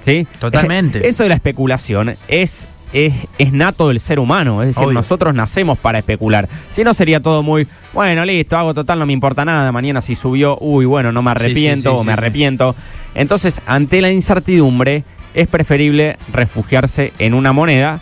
¿Sí? 0.00 0.26
Totalmente. 0.38 1.08
Eso 1.08 1.22
de 1.22 1.30
la 1.30 1.34
especulación 1.36 2.16
es, 2.28 2.68
es, 2.94 3.12
es 3.38 3.52
nato 3.52 3.88
del 3.88 4.00
ser 4.00 4.18
humano. 4.18 4.62
Es 4.62 4.68
decir, 4.68 4.84
Obvio. 4.84 4.94
nosotros 4.94 5.34
nacemos 5.34 5.76
para 5.78 5.98
especular. 5.98 6.48
Si 6.70 6.82
no, 6.84 6.94
sería 6.94 7.20
todo 7.20 7.42
muy, 7.42 7.66
bueno, 7.92 8.24
listo, 8.24 8.56
hago 8.56 8.72
total, 8.72 8.98
no 9.00 9.04
me 9.06 9.12
importa 9.12 9.44
nada. 9.44 9.70
Mañana 9.72 10.00
si 10.00 10.14
subió, 10.14 10.56
uy, 10.60 10.86
bueno, 10.86 11.12
no 11.12 11.20
me 11.20 11.32
Sí, 11.32 11.38
sí, 11.38 11.44
arrepiento 11.44 11.90
sí, 11.90 11.96
o 11.98 12.04
me 12.04 12.12
arrepiento. 12.12 12.74
Entonces, 13.14 13.60
ante 13.66 14.00
la 14.00 14.10
incertidumbre, 14.10 15.04
es 15.34 15.48
preferible 15.48 16.16
refugiarse 16.32 17.12
en 17.18 17.34
una 17.34 17.52
moneda 17.52 17.98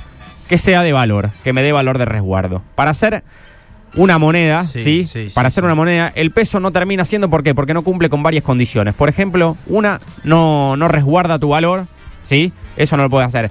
que 0.49 0.59
sea 0.59 0.83
de 0.83 0.93
valor, 0.93 1.31
que 1.43 1.55
me 1.55 1.63
dé 1.63 1.73
valor 1.73 1.97
de 1.97 2.05
resguardo. 2.05 2.63
Para 2.75 2.91
hacer 2.91 3.25
una 3.95 4.19
moneda, 4.19 4.65
¿sí? 4.65 5.07
Sí, 5.07 5.29
Para 5.35 5.49
hacer 5.49 5.65
una 5.65 5.75
moneda, 5.75 6.13
el 6.15 6.31
peso 6.31 6.61
no 6.61 6.71
termina 6.71 7.07
siendo, 7.07 7.31
¿por 7.31 7.43
qué? 7.43 7.55
Porque 7.55 7.73
no 7.73 7.83
cumple 7.83 8.11
con 8.11 8.23
varias 8.23 8.45
condiciones. 8.45 8.95
Por 8.95 9.09
ejemplo, 9.09 9.57
una, 9.67 10.01
no, 10.25 10.77
no 10.77 10.89
resguarda 10.89 11.39
tu 11.39 11.49
valor, 11.49 11.87
¿sí? 12.23 12.53
Eso 12.77 12.97
no 12.99 13.05
lo 13.05 13.11
puede 13.11 13.25
hacer. 13.25 13.51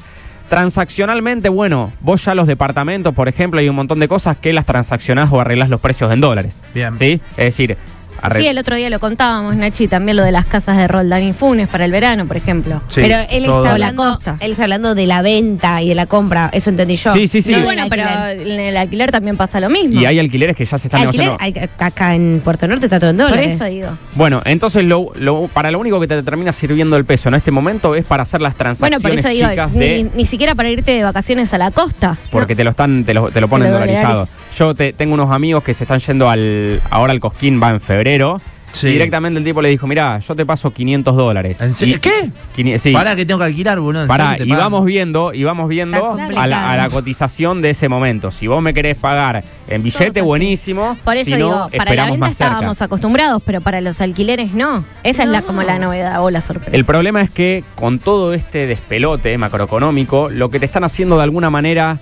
Transaccionalmente, 0.52 1.48
bueno, 1.48 1.94
vos 2.02 2.26
ya 2.26 2.36
los 2.36 2.46
departamentos, 2.46 3.16
por 3.16 3.30
ejemplo, 3.30 3.62
hay 3.62 3.70
un 3.70 3.76
montón 3.78 4.00
de 4.00 4.10
cosas 4.10 4.36
que 4.36 4.52
las 4.52 4.66
transaccionás 4.66 5.32
o 5.32 5.40
arreglás 5.40 5.70
los 5.70 5.80
precios 5.80 6.12
en 6.12 6.20
dólares. 6.20 6.62
Bien. 6.74 6.98
¿Sí? 6.98 7.22
Es 7.38 7.46
decir, 7.46 7.78
arre- 8.22 8.40
Sí, 8.42 8.48
el 8.48 8.58
otro 8.58 8.76
día 8.76 8.90
lo 8.90 9.00
contábamos, 9.00 9.56
Nachi, 9.56 9.88
también 9.88 10.18
lo 10.18 10.24
de 10.24 10.32
las 10.32 10.46
casas 10.46 10.78
de 10.78 10.88
Roldán 10.88 11.24
y 11.24 11.34
Funes 11.34 11.68
para 11.68 11.86
el 11.86 11.92
verano, 11.92 12.26
por 12.26 12.38
ejemplo. 12.38 12.82
Sí, 12.88 13.02
pero 13.02 13.16
él 13.30 13.46
todo. 13.46 13.58
está, 13.66 13.78
la 13.78 13.88
hablando, 13.88 14.04
costa. 14.04 14.38
él 14.40 14.52
está 14.52 14.64
hablando 14.64 14.96
de 14.96 15.08
la 15.08 15.22
venta 15.22 15.82
y 15.82 15.90
de 15.90 15.96
la 15.96 16.06
compra, 16.06 16.50
eso 16.54 16.70
entendí 16.70 16.96
yo. 16.96 17.14
Sí, 17.14 17.28
sí, 17.28 17.42
sí. 17.42 17.52
No 17.54 17.64
bueno, 17.64 17.86
pero 17.90 18.04
en 18.30 18.60
el 18.60 18.78
alquiler 18.78 19.12
también 19.12 19.38
pasa 19.38 19.60
lo 19.60 19.70
mismo. 19.70 20.00
y 20.00 20.06
hay 20.06 20.20
alquileres 20.20 20.56
que 20.56 20.66
ya 20.66 20.78
se 20.78 20.88
están 20.88 21.02
Alquiler, 21.02 21.28
negociando. 21.30 21.60
hay- 21.62 21.70
acá 21.88 22.16
en 22.16 22.42
Puerto 22.44 22.68
Norte 22.68 22.86
está 22.88 23.00
todo 23.00 23.10
en 23.12 23.18
Por 23.18 23.30
dólares. 23.30 23.52
eso 23.54 23.66
digo. 23.66 23.90
Bueno, 24.16 24.42
entonces 24.46 24.84
lo, 24.84 25.12
lo- 25.16 25.48
para 25.54 25.72
lo 25.72 25.80
único 25.80 26.00
que 26.00 26.08
te 26.08 26.22
termina 26.24 26.54
sirviendo 26.54 26.98
el 26.98 27.06
peso 27.06 27.30
en 27.30 27.36
este 27.36 27.52
momento 27.52 27.96
es 27.96 28.06
para 28.06 28.24
hacer 28.24 28.42
las 28.42 28.54
Bueno, 28.54 28.76
transacciones 28.78 29.02
por 29.02 29.12
eso 29.12 29.30
digo, 29.30 29.50
chicas 29.50 29.72
ni, 29.72 29.80
de 29.80 30.12
ni 30.16 30.26
siquiera 30.26 30.56
para 30.56 30.70
irte 30.70 30.92
de 30.92 31.04
vacaciones 31.04 31.54
a 31.54 31.58
la 31.58 31.72
costa. 31.72 32.18
porque 32.32 32.56
te 32.56 32.64
lo 32.64 32.70
están 32.72 33.04
te 33.04 33.14
lo, 33.14 33.32
te 33.32 33.42
lo 33.42 33.48
ponen 33.48 33.68
Te 33.68 33.72
lo 33.74 33.80
dolarizado. 33.80 34.28
Yo 34.58 34.76
te, 34.76 34.94
tengo 34.94 35.14
unos 35.14 35.32
amigos 35.32 35.64
que 35.64 35.74
se 35.74 35.84
están 35.86 36.00
yendo 36.00 36.30
al 36.30 36.82
ahora 36.90 37.14
al 37.14 37.20
Cosquín 37.20 37.62
va 37.62 37.70
en 37.70 37.80
febrero. 37.80 38.42
Sí. 38.74 38.88
Y 38.88 38.92
directamente 38.94 39.38
el 39.38 39.44
tipo 39.44 39.62
le 39.62 39.68
dijo, 39.68 39.86
mirá, 39.86 40.20
yo 40.20 40.34
te 40.34 40.46
paso 40.46 40.72
500 40.72 41.14
dólares. 41.14 41.60
¿En 41.60 41.74
serio? 41.74 41.98
Y- 41.98 42.00
¿Qué? 42.00 42.30
quini- 42.56 42.78
sí. 42.78 42.94
Pará 42.94 43.18
que 43.18 43.26
tengo 43.26 43.40
que 43.40 43.46
alquilar, 43.48 43.82
boludo. 43.82 44.04
¿en 44.04 44.08
Pará, 44.08 44.38
y 44.42 44.50
vamos 44.50 44.86
viendo, 44.86 45.34
y 45.34 45.44
vamos 45.44 45.68
viendo 45.68 45.98
a 45.98 46.16
la, 46.16 46.24
complicado. 46.24 46.68
a 46.70 46.78
la 46.78 46.90
cotización 46.90 47.62
de 47.62 47.72
ese 47.72 47.90
momento. 47.90 48.32
Si 48.32 48.48
vos 48.48 48.62
me 48.62 48.74
querés 48.74 48.96
pagar 48.96 49.44
en 49.68 49.84
billete, 49.84 50.22
así. 50.22 50.26
buenísimo. 50.26 50.96
Por 51.04 51.18
eso 51.18 51.26
si 51.26 51.32
no, 51.32 51.38
digo, 51.38 51.52
para 51.52 51.70
la 51.72 51.84
esperamos 51.84 52.12
venta 52.12 52.26
más 52.28 52.38
cerca. 52.38 52.54
estábamos 52.54 52.82
acostumbrados, 52.82 53.44
pero 53.46 53.60
para 53.60 53.82
los 53.82 54.00
alquileres 54.00 54.54
no. 54.54 54.86
Esa 55.04 55.24
es 55.24 55.30
la, 55.30 55.42
como 55.42 55.64
la 55.64 55.78
novedad 55.78 56.24
o 56.24 56.32
la 56.32 56.40
sorpresa. 56.40 56.72
El 56.72 56.86
problema 56.86 57.22
es 57.22 57.30
que 57.30 57.66
con 57.76 58.00
todo 58.00 58.34
este 58.34 58.68
despelote 58.68 59.38
macroeconómico, 59.38 60.30
lo 60.30 60.50
que 60.50 60.62
te 60.62 60.66
están 60.66 60.86
haciendo 60.86 61.18
de 61.18 61.24
alguna 61.24 61.50
manera 61.50 62.00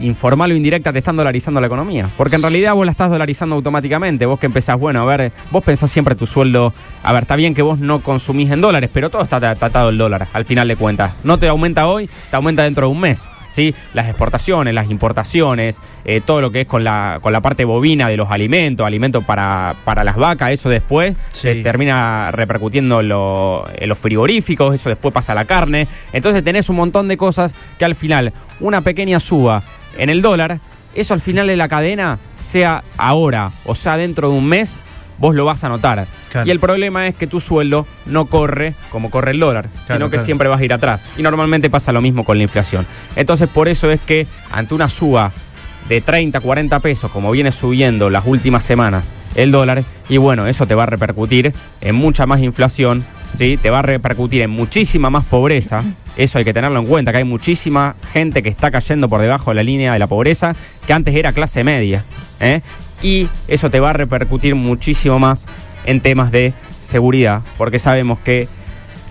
informal 0.00 0.50
o 0.50 0.54
indirecta 0.54 0.92
te 0.92 0.98
están 0.98 1.16
dolarizando 1.16 1.60
la 1.60 1.66
economía. 1.66 2.08
Porque 2.16 2.36
en 2.36 2.42
realidad 2.42 2.74
vos 2.74 2.84
la 2.86 2.92
estás 2.92 3.10
dolarizando 3.10 3.56
automáticamente. 3.56 4.26
Vos 4.26 4.38
que 4.40 4.46
empezás, 4.46 4.78
bueno, 4.78 5.02
a 5.02 5.04
ver, 5.16 5.32
vos 5.50 5.62
pensás 5.64 5.90
siempre 5.90 6.14
tu 6.14 6.26
sueldo. 6.26 6.72
A 7.02 7.12
ver, 7.12 7.22
está 7.22 7.36
bien 7.36 7.54
que 7.54 7.62
vos 7.62 7.78
no 7.78 8.00
consumís 8.00 8.50
en 8.50 8.60
dólares, 8.60 8.90
pero 8.92 9.10
todo 9.10 9.22
está 9.22 9.38
tratado 9.54 9.88
el 9.90 9.98
dólar, 9.98 10.28
al 10.32 10.44
final 10.44 10.68
de 10.68 10.76
cuentas. 10.76 11.12
No 11.24 11.38
te 11.38 11.48
aumenta 11.48 11.86
hoy, 11.86 12.08
te 12.30 12.36
aumenta 12.36 12.62
dentro 12.62 12.86
de 12.86 12.92
un 12.92 13.00
mes. 13.00 13.28
¿Sí? 13.52 13.74
Las 13.94 14.06
exportaciones, 14.06 14.72
las 14.72 14.88
importaciones, 14.92 15.80
eh, 16.04 16.20
todo 16.24 16.40
lo 16.40 16.52
que 16.52 16.60
es 16.60 16.66
con 16.68 16.84
la, 16.84 17.18
con 17.20 17.32
la 17.32 17.40
parte 17.40 17.64
bovina 17.64 18.08
de 18.08 18.16
los 18.16 18.30
alimentos, 18.30 18.86
alimentos 18.86 19.24
para, 19.24 19.74
para 19.84 20.04
las 20.04 20.14
vacas, 20.14 20.52
eso 20.52 20.68
después 20.68 21.16
Sí. 21.32 21.48
eh, 21.48 21.60
termina 21.64 22.30
repercutiendo 22.30 23.00
en, 23.00 23.08
lo- 23.08 23.66
en 23.76 23.88
los 23.88 23.98
frigoríficos, 23.98 24.72
eso 24.76 24.88
después 24.88 25.12
pasa 25.12 25.32
a 25.32 25.34
la 25.34 25.46
carne. 25.46 25.88
Entonces 26.12 26.44
tenés 26.44 26.68
un 26.68 26.76
montón 26.76 27.08
de 27.08 27.16
cosas 27.16 27.56
que 27.76 27.84
al 27.84 27.96
final, 27.96 28.32
una 28.60 28.82
pequeña 28.82 29.18
suba 29.18 29.64
en 29.96 30.10
el 30.10 30.22
dólar, 30.22 30.58
eso 30.94 31.14
al 31.14 31.20
final 31.20 31.46
de 31.46 31.56
la 31.56 31.68
cadena, 31.68 32.18
sea 32.38 32.82
ahora 32.96 33.52
o 33.64 33.74
sea 33.74 33.96
dentro 33.96 34.30
de 34.30 34.36
un 34.36 34.46
mes, 34.46 34.80
vos 35.18 35.34
lo 35.34 35.44
vas 35.44 35.62
a 35.64 35.68
notar. 35.68 36.06
Claro. 36.30 36.46
Y 36.46 36.50
el 36.50 36.60
problema 36.60 37.06
es 37.06 37.14
que 37.14 37.26
tu 37.26 37.40
sueldo 37.40 37.86
no 38.06 38.26
corre 38.26 38.74
como 38.90 39.10
corre 39.10 39.32
el 39.32 39.40
dólar, 39.40 39.68
sino 39.86 40.06
que 40.06 40.12
claro. 40.12 40.24
siempre 40.24 40.48
vas 40.48 40.60
a 40.60 40.64
ir 40.64 40.72
atrás. 40.72 41.06
Y 41.16 41.22
normalmente 41.22 41.70
pasa 41.70 41.92
lo 41.92 42.00
mismo 42.00 42.24
con 42.24 42.38
la 42.38 42.42
inflación. 42.44 42.86
Entonces 43.16 43.48
por 43.48 43.68
eso 43.68 43.90
es 43.90 44.00
que 44.00 44.26
ante 44.50 44.74
una 44.74 44.88
suba 44.88 45.32
de 45.88 46.00
30, 46.00 46.40
40 46.40 46.80
pesos, 46.80 47.10
como 47.10 47.30
viene 47.30 47.52
subiendo 47.52 48.10
las 48.10 48.26
últimas 48.26 48.64
semanas 48.64 49.10
el 49.34 49.52
dólar, 49.52 49.84
y 50.08 50.16
bueno, 50.16 50.46
eso 50.46 50.66
te 50.66 50.74
va 50.74 50.84
a 50.84 50.86
repercutir 50.86 51.52
en 51.80 51.94
mucha 51.94 52.26
más 52.26 52.40
inflación, 52.40 53.04
¿sí? 53.36 53.58
te 53.60 53.70
va 53.70 53.80
a 53.80 53.82
repercutir 53.82 54.42
en 54.42 54.50
muchísima 54.50 55.10
más 55.10 55.24
pobreza, 55.24 55.84
eso 56.22 56.38
hay 56.38 56.44
que 56.44 56.52
tenerlo 56.52 56.78
en 56.78 56.86
cuenta, 56.86 57.12
que 57.12 57.18
hay 57.18 57.24
muchísima 57.24 57.96
gente 58.12 58.42
que 58.42 58.50
está 58.50 58.70
cayendo 58.70 59.08
por 59.08 59.20
debajo 59.20 59.50
de 59.50 59.54
la 59.54 59.62
línea 59.62 59.94
de 59.94 59.98
la 59.98 60.06
pobreza, 60.06 60.54
que 60.86 60.92
antes 60.92 61.14
era 61.14 61.32
clase 61.32 61.64
media, 61.64 62.04
¿eh? 62.40 62.60
y 63.02 63.28
eso 63.48 63.70
te 63.70 63.80
va 63.80 63.90
a 63.90 63.92
repercutir 63.94 64.54
muchísimo 64.54 65.18
más 65.18 65.46
en 65.86 66.00
temas 66.00 66.30
de 66.30 66.52
seguridad, 66.78 67.40
porque 67.56 67.78
sabemos 67.78 68.18
que 68.18 68.48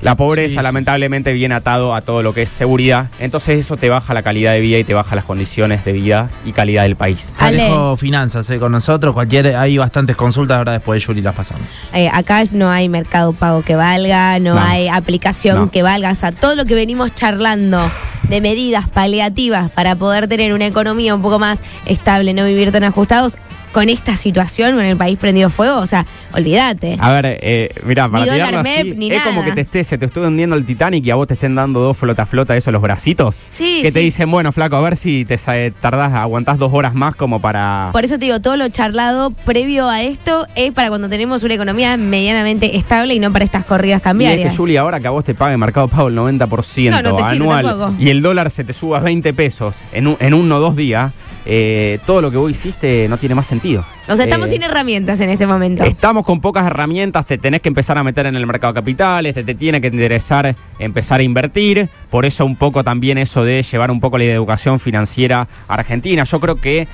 la 0.01 0.15
pobreza 0.15 0.49
Sí, 0.49 0.55
sí. 0.57 0.63
lamentablemente 0.63 1.33
viene 1.33 1.55
atado 1.55 1.93
a 1.93 2.01
todo 2.01 2.23
lo 2.23 2.33
que 2.33 2.43
es 2.43 2.49
seguridad, 2.49 3.07
entonces 3.19 3.59
eso 3.59 3.77
te 3.77 3.89
baja 3.89 4.13
la 4.13 4.23
calidad 4.23 4.53
de 4.53 4.59
vida 4.61 4.77
y 4.77 4.83
te 4.83 4.93
baja 4.93 5.15
las 5.15 5.25
condiciones 5.25 5.83
de 5.85 5.91
vida 5.93 6.29
y 6.45 6.51
calidad 6.53 6.83
del 6.83 6.95
país. 6.95 7.33
Ale. 7.37 7.61
Alejo 7.63 7.97
Finanzas 7.97 8.49
eh, 8.49 8.59
con 8.59 8.71
nosotros. 8.71 9.13
Cualquier, 9.13 9.55
hay 9.57 9.77
bastantes 9.77 10.15
consultas, 10.15 10.57
ahora 10.57 10.71
después 10.73 11.01
de 11.01 11.07
Yuri 11.07 11.21
las 11.21 11.35
pasamos. 11.35 11.67
Eh, 11.93 12.09
acá 12.13 12.43
no 12.51 12.69
hay 12.69 12.87
mercado 12.89 13.33
pago 13.33 13.61
que 13.61 13.75
valga, 13.75 14.39
no, 14.39 14.55
No. 14.55 14.61
hay 14.61 14.87
aplicación 14.87 15.55
No. 15.57 15.71
que 15.71 15.83
valga. 15.83 16.11
O 16.11 16.15
sea, 16.15 16.31
todo 16.31 16.55
lo 16.55 16.65
que 16.65 16.75
venimos 16.75 17.13
charlando 17.15 17.79
de 18.29 18.41
medidas 18.41 18.87
paliativas 18.87 19.71
para 19.71 19.95
poder 19.95 20.27
tener 20.27 20.53
una 20.53 20.67
economía 20.67 21.15
un 21.15 21.21
poco 21.21 21.39
más 21.39 21.59
estable, 21.85 22.33
no 22.33 22.45
vivir 22.45 22.71
tan 22.71 22.83
ajustados, 22.83 23.37
con 23.71 23.87
esta 23.89 24.17
situación, 24.17 24.75
con 24.75 24.83
el 24.85 24.97
país 24.97 25.17
prendido 25.19 25.49
fuego, 25.49 25.77
o 25.79 25.87
sea, 25.87 26.05
olvídate. 26.33 26.97
A 26.99 27.11
ver, 27.11 27.37
eh, 27.41 27.69
mira, 27.85 28.09
para 28.09 28.25
Ni 28.25 28.29
así, 28.31 29.11
es 29.11 29.21
como 29.23 29.43
que 29.43 29.51
te 29.51 29.61
esté, 29.61 29.83
se 29.83 29.97
te 29.97 30.05
estuvo 30.05 30.25
hundiendo 30.25 30.55
el 30.55 30.65
Titanic 30.65 31.05
y 31.05 31.11
a 31.11 31.15
vos 31.15 31.27
te 31.27 31.35
estén 31.35 31.55
dando 31.55 31.79
dos 31.79 31.97
flota 31.97 32.25
flota 32.25 32.55
eso 32.57 32.71
los 32.71 32.81
bracitos. 32.81 33.43
Sí, 33.51 33.79
que 33.83 33.91
te 33.91 33.99
dicen, 33.99 34.29
bueno, 34.31 34.51
flaco, 34.51 34.75
a 34.75 34.81
ver 34.81 34.95
si 34.97 35.25
te 35.25 35.37
sa- 35.37 35.53
tardás, 35.79 36.13
aguantás 36.13 36.57
dos 36.57 36.71
horas 36.73 36.93
más 36.95 37.15
como 37.15 37.39
para. 37.41 37.89
Por 37.91 38.05
eso 38.05 38.17
te 38.17 38.25
digo, 38.25 38.39
todo 38.39 38.55
lo 38.57 38.67
charlado 38.69 39.31
previo 39.45 39.87
a 39.89 40.01
esto 40.01 40.47
es 40.55 40.71
para 40.71 40.89
cuando 40.89 41.09
tenemos 41.09 41.43
una 41.43 41.53
economía 41.53 41.97
medianamente 41.97 42.75
estable 42.77 43.13
y 43.13 43.19
no 43.19 43.31
para 43.31 43.45
estas 43.45 43.65
corridas 43.65 43.97
Y 43.97 43.99
es 43.99 44.03
cambiarias. 44.03 44.51
que, 44.51 44.57
Juli, 44.57 44.77
ahora 44.77 44.99
que 44.99 45.07
a 45.07 45.11
vos 45.11 45.23
te 45.23 45.35
pague 45.35 45.57
Mercado 45.57 45.87
Pago 45.87 46.07
el 46.07 46.15
90% 46.15 46.89
No, 46.91 47.01
no 47.01 47.15
te 47.15 47.23
sirve 47.25 47.51
anual 47.51 47.95
y 47.99 48.09
el 48.09 48.21
dólar 48.21 48.49
se 48.51 48.63
te 48.63 48.73
suba 48.73 48.99
20 48.99 49.33
pesos 49.33 49.75
en, 49.91 50.07
un- 50.07 50.17
en 50.19 50.33
uno 50.33 50.57
o 50.57 50.59
dos 50.59 50.75
días, 50.75 51.11
eh, 51.45 51.99
todo 52.05 52.21
lo 52.21 52.31
que 52.31 52.37
vos 52.37 52.51
hiciste 52.51 53.07
no 53.09 53.17
tiene 53.17 53.35
más 53.35 53.47
sentido. 53.47 53.85
o 54.07 54.15
sea, 54.15 54.25
estamos 54.25 54.49
Eh, 54.49 54.51
sin 54.51 54.63
herramientas 54.63 55.19
en 55.21 55.29
este 55.29 55.47
momento. 55.47 55.83
Estamos 55.83 56.25
con 56.25 56.41
pocas 56.41 56.65
herramientas, 56.67 57.25
te 57.25 57.37
tenés 57.37 57.61
que 57.61 57.69
empezar 57.69 57.97
a 57.97 58.03
meter 58.03 58.25
en 58.25 58.35
el 58.35 58.45
mercado 58.45 58.73
de 58.73 58.79
capitales, 58.79 59.33
te, 59.33 59.43
te 59.43 59.55
tiene 59.55 59.79
que 59.81 59.87
interesar 59.87 60.55
empezar 60.79 61.19
a 61.19 61.23
invertir, 61.23 61.89
por 62.09 62.25
eso 62.25 62.45
un 62.45 62.55
poco 62.55 62.83
también 62.83 63.17
eso 63.17 63.43
de 63.43 63.63
llevar 63.63 63.91
un 63.91 63.99
poco 63.99 64.17
la 64.17 64.25
educación 64.25 64.79
financiera 64.79 65.47
argentina. 65.67 66.23
Yo 66.23 66.39
creo 66.39 66.55
que 66.55 66.87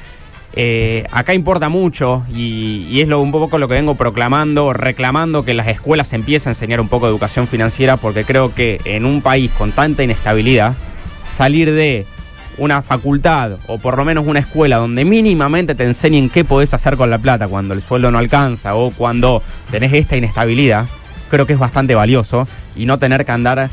eh, 0.58 1.05
acá 1.12 1.34
importa 1.34 1.67
mucho 1.67 2.23
y, 2.34 2.88
y 2.89 3.01
es 3.01 3.08
lo, 3.10 3.19
un 3.19 3.31
poco 3.31 3.58
lo 3.58 3.67
que 3.67 3.73
vengo 3.73 3.95
proclamando, 3.95 4.71
reclamando 4.71 5.43
que 5.43 5.53
las 5.53 5.67
escuelas 5.67 6.13
empiecen 6.13 6.49
a 6.49 6.51
enseñar 6.51 6.79
un 6.79 6.88
poco 6.88 7.08
de 7.08 7.12
educación 7.12 7.47
financiera 7.47 7.97
porque 7.97 8.23
creo 8.23 8.53
que 8.55 8.79
en 8.86 9.05
un 9.05 9.21
país 9.21 9.51
con 9.51 9.73
tanta 9.73 10.03
inestabilidad, 10.03 10.73
salir 11.29 11.73
de 11.73 12.05
una 12.57 12.81
facultad 12.81 13.53
o 13.67 13.77
por 13.77 13.97
lo 13.97 14.05
menos 14.05 14.25
una 14.27 14.39
escuela 14.39 14.77
donde 14.77 15.05
mínimamente 15.05 15.75
te 15.75 15.83
enseñen 15.83 16.29
qué 16.29 16.43
podés 16.43 16.73
hacer 16.73 16.95
con 16.97 17.09
la 17.09 17.17
plata 17.17 17.47
cuando 17.47 17.73
el 17.73 17.81
sueldo 17.81 18.11
no 18.11 18.17
alcanza 18.17 18.75
o 18.75 18.91
cuando 18.91 19.41
tenés 19.71 19.93
esta 19.93 20.15
inestabilidad, 20.17 20.85
creo 21.29 21.45
que 21.45 21.53
es 21.53 21.59
bastante 21.59 21.95
valioso 21.95 22.47
y 22.75 22.85
no 22.85 22.99
tener 22.99 23.25
que 23.25 23.31
andar 23.31 23.69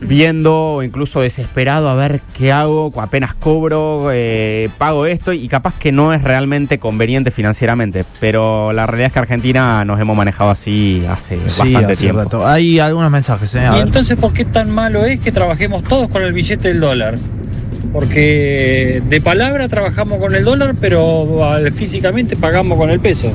viendo 0.00 0.74
o 0.74 0.82
incluso 0.82 1.20
desesperado 1.20 1.88
a 1.88 1.94
ver 1.94 2.20
qué 2.36 2.50
hago, 2.50 2.92
apenas 3.00 3.32
cobro, 3.34 4.08
eh, 4.12 4.68
pago 4.76 5.06
esto 5.06 5.32
y 5.32 5.46
capaz 5.48 5.74
que 5.78 5.92
no 5.92 6.12
es 6.12 6.22
realmente 6.22 6.78
conveniente 6.78 7.30
financieramente. 7.30 8.04
Pero 8.20 8.72
la 8.72 8.86
realidad 8.86 9.06
es 9.08 9.12
que 9.12 9.18
Argentina 9.20 9.84
nos 9.84 10.00
hemos 10.00 10.16
manejado 10.16 10.50
así 10.50 11.04
hace 11.08 11.36
Sí, 11.48 11.60
bastante 11.74 11.92
hace 11.92 11.96
tiempo. 11.96 12.22
rato. 12.22 12.46
Hay 12.46 12.80
algunos 12.80 13.10
mensajes, 13.10 13.54
¿eh? 13.54 13.62
Y 13.76 13.80
entonces, 13.80 14.16
¿por 14.16 14.32
qué 14.32 14.44
tan 14.44 14.70
malo 14.70 15.04
es 15.04 15.20
que 15.20 15.30
trabajemos 15.30 15.84
todos 15.84 16.08
con 16.08 16.22
el 16.22 16.32
billete 16.32 16.68
del 16.68 16.80
dólar? 16.80 17.16
Porque 17.92 19.02
de 19.04 19.20
palabra 19.20 19.68
trabajamos 19.68 20.18
con 20.18 20.34
el 20.34 20.44
dólar, 20.44 20.74
pero 20.80 21.28
físicamente 21.76 22.36
pagamos 22.36 22.78
con 22.78 22.90
el 22.90 23.00
peso. 23.00 23.32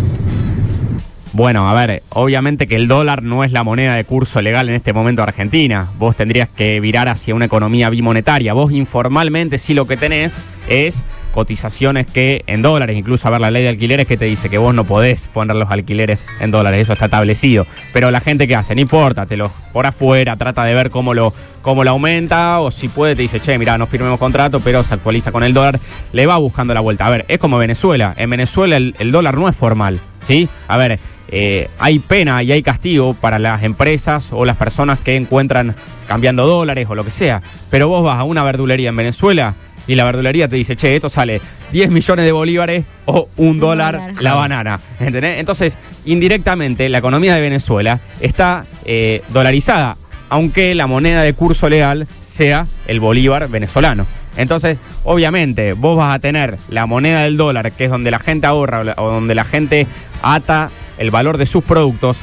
Bueno, 1.31 1.69
a 1.69 1.73
ver, 1.73 2.01
obviamente 2.09 2.67
que 2.67 2.75
el 2.75 2.88
dólar 2.88 3.21
no 3.23 3.43
es 3.43 3.51
la 3.51 3.63
moneda 3.63 3.93
de 3.93 4.03
curso 4.03 4.41
legal 4.41 4.67
en 4.67 4.75
este 4.75 4.93
momento 4.93 5.21
Argentina. 5.21 5.88
Vos 5.97 6.15
tendrías 6.15 6.49
que 6.49 6.79
virar 6.79 7.07
hacia 7.07 7.35
una 7.35 7.45
economía 7.45 7.89
bimonetaria. 7.89 8.53
Vos 8.53 8.71
informalmente 8.71 9.59
sí 9.59 9.73
lo 9.73 9.88
que 9.88 9.95
tenés 9.95 10.39
es 10.67 11.03
cotizaciones 11.30 12.08
que 12.08 12.44
en 12.48 12.62
dólares, 12.62 12.98
incluso 12.98 13.28
a 13.28 13.32
ver 13.32 13.42
la 13.42 13.52
ley 13.52 13.63
de 13.63 13.70
alquileres 13.70 14.08
que 14.08 14.18
te 14.18 14.26
dice 14.26 14.50
que 14.50 14.58
vos 14.58 14.74
no 14.74 14.84
podés 14.84 15.28
poner 15.28 15.56
los 15.56 15.70
alquileres 15.72 16.26
en 16.39 16.52
dólares, 16.52 16.82
eso 16.82 16.94
está 16.94 17.06
establecido. 17.06 17.65
Pero 17.94 18.12
la 18.12 18.22
gente 18.22 18.48
que 18.48 18.56
hace, 18.56 18.76
no 18.76 18.82
importa, 18.82 19.26
te 19.26 19.38
lo 19.38 19.52
por 19.74 19.86
afuera, 19.86 20.36
trata 20.36 20.63
de 20.63 20.74
ver 20.74 20.89
cómo 20.89 21.13
lo, 21.13 21.34
cómo 21.62 21.84
lo 21.84 21.92
aumenta, 21.92 22.60
o 22.60 22.72
si 22.72 22.88
puede 22.88 23.15
te 23.15 23.22
dice, 23.22 23.39
che, 23.39 23.58
mira, 23.58 23.78
no 23.78 23.86
firmemos 23.86 24.20
contrato, 24.20 24.60
pero 24.60 24.84
se 24.84 24.94
actualiza 24.94 25.32
con 25.32 25.44
el 25.44 25.54
dólar, 25.54 25.80
le 26.12 26.26
va 26.26 26.38
buscando 26.38 26.74
la 26.74 26.80
vuelta. 26.80 27.06
A 27.06 27.10
ver, 27.10 27.26
es 27.28 27.38
como 27.38 27.58
Venezuela. 27.58 28.13
En 28.18 28.30
Venezuela 28.30 28.78
el, 28.78 28.96
el 29.00 29.12
dólar 29.12 29.38
no 29.38 29.48
es 29.48 29.56
formal, 29.56 30.00
¿sí? 30.22 30.50
A 30.68 30.78
ver, 30.78 31.00
eh, 31.32 31.70
hay 31.78 32.00
pena 32.00 32.42
y 32.42 32.52
hay 32.52 32.63
castigo 32.63 33.13
para 33.13 33.38
las 33.38 33.63
empresas 33.63 34.30
o 34.32 34.46
las 34.46 34.58
personas 34.58 35.00
que 35.00 35.15
encuentran 35.15 35.76
cambiando 36.08 36.48
dólares 36.48 36.88
o 36.89 36.96
lo 36.96 37.04
que 37.04 37.12
sea. 37.12 37.42
Pero 37.70 37.88
vos 37.88 38.04
vas 38.04 38.20
a 38.20 38.24
una 38.24 38.44
verdulería 38.44 38.89
en 38.89 38.96
Venezuela 38.96 39.54
y 39.89 39.95
la 39.95 40.04
verdulería 40.04 40.47
te 40.47 40.56
dice, 40.56 40.75
che, 40.75 40.95
esto 40.95 41.10
sale 41.10 41.41
10 41.71 41.89
millones 41.89 42.23
de 42.23 42.32
bolívares 42.32 42.86
o 43.06 43.28
un, 43.38 43.60
dólar, 43.60 43.95
dólar. 43.95 44.21
la 44.21 44.34
banana. 44.36 44.80
¿Entendés? 44.99 45.39
Entonces, 45.39 45.80
indirectamente, 46.06 46.88
la 46.89 46.99
economía 46.99 47.34
de 47.34 47.41
Venezuela 47.41 47.99
está 48.21 48.65
eh, 48.86 49.23
dolarizada, 49.30 49.97
aunque 50.30 50.75
la 50.75 50.86
moneda 50.86 51.23
de 51.23 51.34
curso 51.34 51.69
legal 51.69 52.08
sea 52.21 52.67
el 52.88 52.99
bolívar 52.99 53.49
venezolano. 53.49 54.06
Entonces, 54.38 54.78
obviamente, 55.06 55.73
vos 55.73 55.97
vas 55.97 56.13
a 56.13 56.19
tener 56.19 56.60
la 56.69 56.86
moneda 56.86 57.23
del 57.23 57.36
dólar, 57.36 57.71
que 57.71 57.86
es 57.86 57.89
donde 57.89 58.12
la 58.12 58.19
gente 58.19 58.45
ahorra 58.45 58.93
o 58.97 59.10
donde 59.10 59.34
la 59.34 59.43
gente 59.43 59.88
ata 60.21 60.69
el 60.99 61.10
valor 61.10 61.39
de 61.39 61.47
sus 61.47 61.63
productos, 61.63 62.19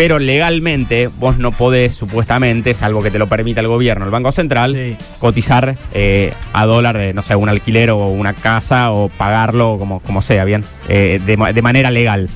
pero 0.00 0.18
legalmente 0.18 1.10
vos 1.18 1.36
no 1.36 1.52
podés, 1.52 1.92
supuestamente, 1.92 2.72
salvo 2.72 3.02
que 3.02 3.10
te 3.10 3.18
lo 3.18 3.26
permita 3.26 3.60
el 3.60 3.68
gobierno, 3.68 4.06
el 4.06 4.10
Banco 4.10 4.32
Central, 4.32 4.72
Sí. 4.74 4.96
cotizar 5.18 5.76
eh, 5.92 6.32
a 6.54 6.64
dólar, 6.64 6.96
de, 6.96 7.12
no 7.12 7.20
sé, 7.20 7.36
un 7.36 7.50
alquiler 7.50 7.90
o 7.90 8.06
una 8.08 8.32
casa 8.32 8.92
o 8.92 9.10
pagarlo 9.10 9.76
como, 9.78 10.00
como 10.00 10.22
sea, 10.22 10.46
bien, 10.46 10.64
eh, 10.88 11.20
de, 11.26 11.36
de 11.52 11.60
manera 11.62 11.90
legal. 11.90 12.30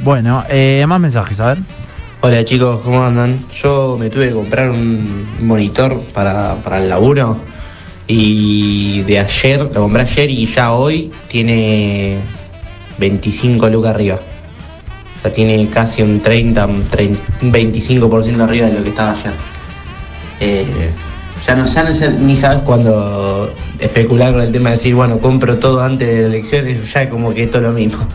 Bueno, 0.00 0.44
eh, 0.48 0.84
más 0.86 1.00
mensajes, 1.00 1.40
a 1.40 1.48
ver. 1.48 1.58
Hola 2.20 2.44
chicos, 2.44 2.82
¿cómo 2.84 3.04
andan? 3.04 3.40
Yo 3.52 3.96
me 3.98 4.10
tuve 4.10 4.28
que 4.28 4.34
comprar 4.34 4.70
un 4.70 5.26
monitor 5.40 6.00
para, 6.14 6.54
para 6.62 6.78
el 6.80 6.88
laburo 6.88 7.36
y 8.06 9.00
de 9.02 9.18
ayer, 9.18 9.58
lo 9.62 9.80
compré 9.80 10.02
ayer 10.02 10.30
y 10.30 10.46
ya 10.46 10.70
hoy 10.70 11.10
tiene 11.26 12.18
25 12.98 13.68
lucas 13.70 13.90
arriba. 13.96 14.20
O 15.18 15.22
sea, 15.22 15.32
tiene 15.32 15.68
casi 15.68 16.02
un 16.02 16.20
30, 16.20 16.66
un 16.66 16.84
30, 16.84 17.20
un 17.42 17.52
25% 17.52 18.40
arriba 18.40 18.68
de 18.68 18.74
lo 18.74 18.82
que 18.84 18.90
estaba 18.90 19.12
ayer. 19.12 19.32
Eh, 20.40 20.64
ya 21.46 21.56
no, 21.56 21.66
ya 21.66 21.82
no 21.82 21.94
sé, 21.94 22.12
ni 22.12 22.36
sabes 22.36 22.58
cuándo 22.58 23.52
especular 23.78 24.32
con 24.32 24.42
el 24.42 24.52
tema 24.52 24.70
de 24.70 24.76
decir, 24.76 24.94
bueno, 24.94 25.18
compro 25.18 25.56
todo 25.58 25.82
antes 25.82 26.06
de 26.06 26.26
elecciones, 26.26 26.92
ya 26.92 27.08
como 27.08 27.34
que 27.34 27.44
esto 27.44 27.58
es 27.58 27.64
lo 27.64 27.72
mismo. 27.72 28.06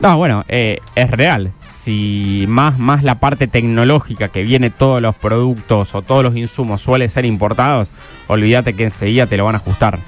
No, 0.00 0.16
bueno, 0.18 0.44
eh, 0.48 0.80
es 0.94 1.10
real. 1.10 1.52
Si 1.66 2.44
más, 2.48 2.78
más 2.78 3.02
la 3.02 3.18
parte 3.18 3.46
tecnológica 3.46 4.28
que 4.28 4.42
viene 4.42 4.68
todos 4.68 5.00
los 5.00 5.14
productos 5.14 5.94
o 5.94 6.02
todos 6.02 6.22
los 6.22 6.36
insumos 6.36 6.82
suele 6.82 7.08
ser 7.08 7.24
importados, 7.24 7.90
olvídate 8.26 8.74
que 8.74 8.84
enseguida 8.84 9.26
te 9.26 9.38
lo 9.38 9.46
van 9.46 9.54
a 9.54 9.58
ajustar. 9.58 9.98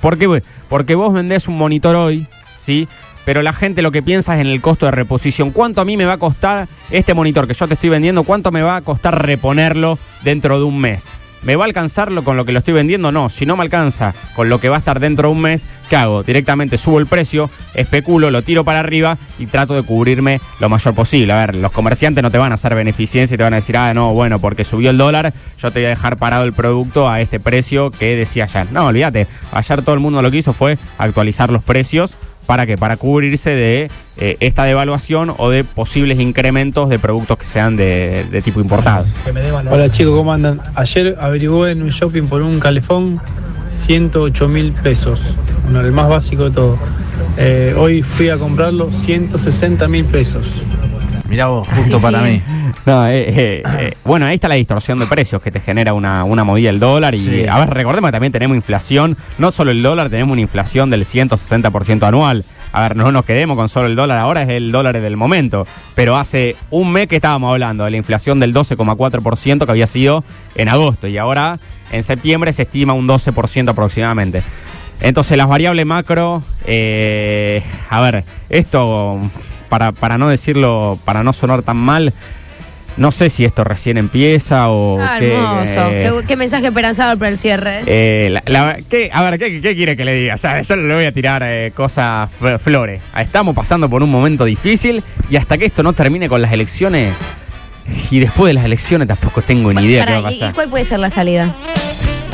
¿Por 0.00 0.16
qué? 0.16 0.42
Porque 0.68 0.94
vos 0.94 1.12
vendés 1.12 1.46
un 1.46 1.58
monitor 1.58 1.94
hoy, 1.94 2.26
¿sí? 2.56 2.88
Pero 3.24 3.42
la 3.42 3.52
gente 3.52 3.82
lo 3.82 3.90
que 3.90 4.02
piensa 4.02 4.34
es 4.34 4.40
en 4.40 4.48
el 4.48 4.60
costo 4.60 4.86
de 4.86 4.92
reposición. 4.92 5.50
¿Cuánto 5.50 5.80
a 5.80 5.84
mí 5.84 5.96
me 5.96 6.04
va 6.04 6.14
a 6.14 6.18
costar 6.18 6.68
este 6.90 7.14
monitor 7.14 7.46
que 7.46 7.54
yo 7.54 7.66
te 7.66 7.74
estoy 7.74 7.90
vendiendo? 7.90 8.24
¿Cuánto 8.24 8.50
me 8.52 8.62
va 8.62 8.76
a 8.76 8.82
costar 8.82 9.26
reponerlo 9.26 9.98
dentro 10.22 10.58
de 10.58 10.64
un 10.64 10.78
mes? 10.78 11.08
¿Me 11.44 11.56
va 11.56 11.64
a 11.64 11.66
alcanzarlo 11.66 12.24
con 12.24 12.38
lo 12.38 12.46
que 12.46 12.52
lo 12.52 12.60
estoy 12.60 12.72
vendiendo? 12.72 13.12
No. 13.12 13.28
Si 13.28 13.44
no 13.44 13.54
me 13.54 13.62
alcanza 13.62 14.14
con 14.34 14.48
lo 14.48 14.60
que 14.60 14.70
va 14.70 14.76
a 14.76 14.78
estar 14.78 14.98
dentro 14.98 15.28
de 15.28 15.34
un 15.34 15.42
mes, 15.42 15.66
¿qué 15.90 15.96
hago? 15.96 16.22
Directamente 16.22 16.78
subo 16.78 16.98
el 16.98 17.06
precio, 17.06 17.50
especulo, 17.74 18.30
lo 18.30 18.40
tiro 18.40 18.64
para 18.64 18.80
arriba 18.80 19.18
y 19.38 19.44
trato 19.44 19.74
de 19.74 19.82
cubrirme 19.82 20.40
lo 20.58 20.70
mayor 20.70 20.94
posible. 20.94 21.34
A 21.34 21.44
ver, 21.44 21.54
los 21.56 21.70
comerciantes 21.70 22.22
no 22.22 22.30
te 22.30 22.38
van 22.38 22.52
a 22.52 22.54
hacer 22.54 22.74
beneficencia 22.74 23.34
y 23.34 23.36
te 23.36 23.44
van 23.44 23.52
a 23.52 23.56
decir, 23.56 23.76
ah, 23.76 23.92
no, 23.92 24.14
bueno, 24.14 24.38
porque 24.38 24.64
subió 24.64 24.88
el 24.88 24.96
dólar, 24.96 25.34
yo 25.60 25.70
te 25.70 25.80
voy 25.80 25.86
a 25.86 25.90
dejar 25.90 26.16
parado 26.16 26.44
el 26.44 26.54
producto 26.54 27.10
a 27.10 27.20
este 27.20 27.38
precio 27.38 27.90
que 27.90 28.16
decía 28.16 28.44
ayer. 28.44 28.72
No, 28.72 28.86
olvídate. 28.86 29.26
Ayer 29.52 29.82
todo 29.82 29.94
el 29.94 30.00
mundo 30.00 30.22
lo 30.22 30.30
que 30.30 30.38
hizo 30.38 30.54
fue 30.54 30.78
actualizar 30.96 31.50
los 31.50 31.62
precios. 31.62 32.16
¿Para 32.46 32.66
qué? 32.66 32.76
Para 32.76 32.96
cubrirse 32.96 33.50
de 33.50 33.90
eh, 34.16 34.36
esta 34.40 34.64
devaluación 34.64 35.34
o 35.36 35.50
de 35.50 35.64
posibles 35.64 36.20
incrementos 36.20 36.88
de 36.88 36.98
productos 36.98 37.38
que 37.38 37.46
sean 37.46 37.76
de, 37.76 38.24
de 38.30 38.42
tipo 38.42 38.60
importado. 38.60 39.06
Hola 39.70 39.90
chicos, 39.90 40.14
¿cómo 40.14 40.32
andan? 40.32 40.60
Ayer 40.74 41.16
averigué 41.20 41.72
en 41.72 41.82
un 41.82 41.90
shopping 41.90 42.24
por 42.24 42.42
un 42.42 42.60
calefón 42.60 43.20
108 43.72 44.48
mil 44.48 44.72
pesos, 44.72 45.20
bueno, 45.64 45.80
el 45.80 45.92
más 45.92 46.08
básico 46.08 46.44
de 46.44 46.50
todo. 46.50 46.78
Eh, 47.36 47.74
hoy 47.76 48.02
fui 48.02 48.28
a 48.28 48.36
comprarlo 48.38 48.90
160 48.92 49.88
mil 49.88 50.04
pesos. 50.04 50.46
Mirá 51.34 51.48
vos, 51.48 51.66
justo 51.66 51.96
Sí, 51.96 52.02
para 52.02 52.22
sí. 52.24 52.30
mí. 52.30 52.42
No, 52.86 53.08
eh, 53.08 53.24
eh, 53.28 53.62
eh, 53.80 53.94
bueno, 54.04 54.24
ahí 54.26 54.36
está 54.36 54.46
la 54.46 54.54
distorsión 54.54 55.00
de 55.00 55.06
precios 55.06 55.42
que 55.42 55.50
te 55.50 55.58
genera 55.58 55.92
una, 55.92 56.22
una 56.22 56.44
movida 56.44 56.68
del 56.68 56.78
dólar. 56.78 57.12
Y 57.16 57.18
Sí. 57.18 57.46
a 57.48 57.58
ver, 57.58 57.70
recordemos 57.70 58.06
que 58.08 58.12
también 58.12 58.32
tenemos 58.32 58.54
inflación, 58.56 59.16
no 59.38 59.50
solo 59.50 59.72
el 59.72 59.82
dólar, 59.82 60.10
tenemos 60.10 60.30
una 60.32 60.42
inflación 60.42 60.90
del 60.90 61.04
160% 61.04 62.04
anual. 62.06 62.44
A 62.70 62.82
ver, 62.82 62.94
no 62.94 63.10
nos 63.10 63.24
quedemos 63.24 63.56
con 63.56 63.68
solo 63.68 63.88
el 63.88 63.96
dólar, 63.96 64.18
ahora 64.18 64.42
es 64.42 64.48
el 64.48 64.70
dólar 64.70 65.00
del 65.00 65.16
momento. 65.16 65.66
Pero 65.96 66.16
hace 66.16 66.54
un 66.70 66.92
mes 66.92 67.08
que 67.08 67.16
estábamos 67.16 67.50
hablando 67.50 67.82
de 67.84 67.90
la 67.90 67.96
inflación 67.96 68.38
del 68.38 68.54
12,4% 68.54 69.64
que 69.64 69.70
había 69.72 69.88
sido 69.88 70.22
en 70.54 70.68
agosto. 70.68 71.08
Y 71.08 71.18
ahora 71.18 71.58
en 71.90 72.04
septiembre 72.04 72.52
se 72.52 72.62
estima 72.62 72.92
un 72.92 73.08
12% 73.08 73.70
aproximadamente. 73.70 74.44
Entonces 75.00 75.36
las 75.36 75.48
variables 75.48 75.84
macro, 75.84 76.44
eh, 76.64 77.60
a 77.90 78.00
ver, 78.00 78.22
esto 78.48 79.18
para, 79.74 79.90
para 79.90 80.18
no 80.18 80.28
decirlo, 80.28 81.00
para 81.04 81.24
no 81.24 81.32
sonar 81.32 81.62
tan 81.62 81.76
mal, 81.76 82.12
no 82.96 83.10
sé 83.10 83.28
si 83.28 83.44
esto 83.44 83.64
recién 83.64 83.98
empieza 83.98 84.68
o 84.68 85.00
Ah, 85.02 85.16
qué, 85.18 85.34
hermoso. 85.34 85.90
eh, 85.90 86.12
Qué, 86.20 86.26
qué 86.28 86.36
mensaje 86.36 86.68
esperanzador 86.68 87.18
para 87.18 87.28
el 87.30 87.38
cierre. 87.38 87.80
eh, 87.86 88.28
la- 88.30 88.42
la- 88.46 88.76
¿qué- 88.88 89.10
a 89.12 89.20
ver, 89.28 89.36
¿qué, 89.40 89.60
qué 89.60 89.74
quiere 89.74 89.96
que 89.96 90.04
le 90.04 90.14
diga? 90.14 90.34
O 90.36 90.38
sea, 90.38 90.62
yo 90.62 90.76
le 90.76 90.94
voy 90.94 91.04
a 91.06 91.10
tirar 91.10 91.42
eh, 91.44 91.72
cosas 91.74 92.30
flores. 92.62 93.02
Estamos 93.18 93.52
pasando 93.56 93.88
por 93.90 94.00
un 94.04 94.12
momento 94.12 94.44
difícil 94.44 95.02
y 95.28 95.34
hasta 95.34 95.58
que 95.58 95.64
esto 95.64 95.82
no 95.82 95.92
termine 95.92 96.28
con 96.28 96.40
las 96.40 96.52
elecciones 96.52 97.12
y 98.12 98.20
después 98.20 98.50
de 98.50 98.54
las 98.54 98.64
elecciones 98.64 99.08
tampoco 99.08 99.42
tengo 99.42 99.72
ni 99.72 99.82
idea 99.82 100.04
Pará, 100.06 100.16
qué 100.18 100.22
va 100.22 100.28
a 100.28 100.32
¿y- 100.32 100.36
¿Y 100.36 100.38
pasar. 100.38 100.54
cuál 100.54 100.68
puede 100.68 100.84
ser 100.84 101.00
la 101.00 101.10
salida? 101.10 101.56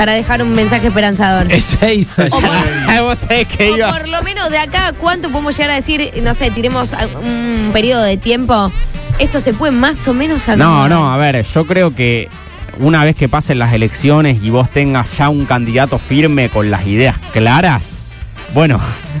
Para 0.01 0.13
dejar 0.13 0.41
un 0.41 0.53
mensaje 0.53 0.87
esperanzador. 0.87 1.51
Ezeiza, 1.51 2.23
O 2.31 2.41
ya- 2.41 3.01
Vos 3.03 3.19
sabés 3.19 3.47
que 3.47 3.69
O 3.69 3.77
iba- 3.77 3.91
por 3.95 4.07
lo 4.07 4.23
menos 4.23 4.49
de 4.49 4.57
acá, 4.57 4.93
¿cuánto 4.97 5.29
podemos 5.29 5.55
llegar 5.55 5.69
a 5.73 5.75
decir? 5.75 6.11
No 6.23 6.33
sé, 6.33 6.49
tiremos 6.49 6.89
un 7.23 7.69
periodo 7.71 8.01
de 8.01 8.17
tiempo. 8.17 8.71
Esto 9.19 9.39
se 9.39 9.53
puede 9.53 9.71
más 9.71 10.07
o 10.07 10.15
menos 10.15 10.47
No, 10.47 10.53
acomodar. 10.55 10.89
no, 10.89 11.13
a 11.13 11.17
ver, 11.17 11.43
yo 11.45 11.67
creo 11.67 11.93
que 11.93 12.29
una 12.79 13.03
vez 13.03 13.15
que 13.15 13.29
pasen 13.29 13.59
las 13.59 13.73
elecciones 13.73 14.41
y 14.41 14.49
vos 14.49 14.71
tengas 14.71 15.15
ya 15.19 15.29
un 15.29 15.45
candidato 15.45 15.99
firme 15.99 16.49
con 16.49 16.71
las 16.71 16.87
ideas 16.87 17.17
claras, 17.31 17.99
bueno, 18.55 18.79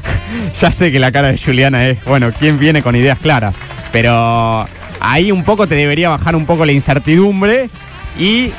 ya 0.59 0.71
sé 0.71 0.91
que 0.91 0.97
la 0.97 1.11
cara 1.11 1.27
de 1.27 1.37
Juliana 1.37 1.85
es, 1.89 2.03
bueno, 2.05 2.31
¿quién 2.39 2.57
viene 2.57 2.81
con 2.81 2.95
ideas 2.95 3.19
claras? 3.19 3.53
Pero 3.91 4.65
ahí 4.99 5.31
un 5.31 5.43
poco 5.43 5.67
te 5.67 5.75
debería 5.75 6.09
bajar 6.09 6.35
un 6.35 6.47
poco 6.47 6.65
la 6.65 6.71
incertidumbre 6.71 7.69
y 8.17 8.51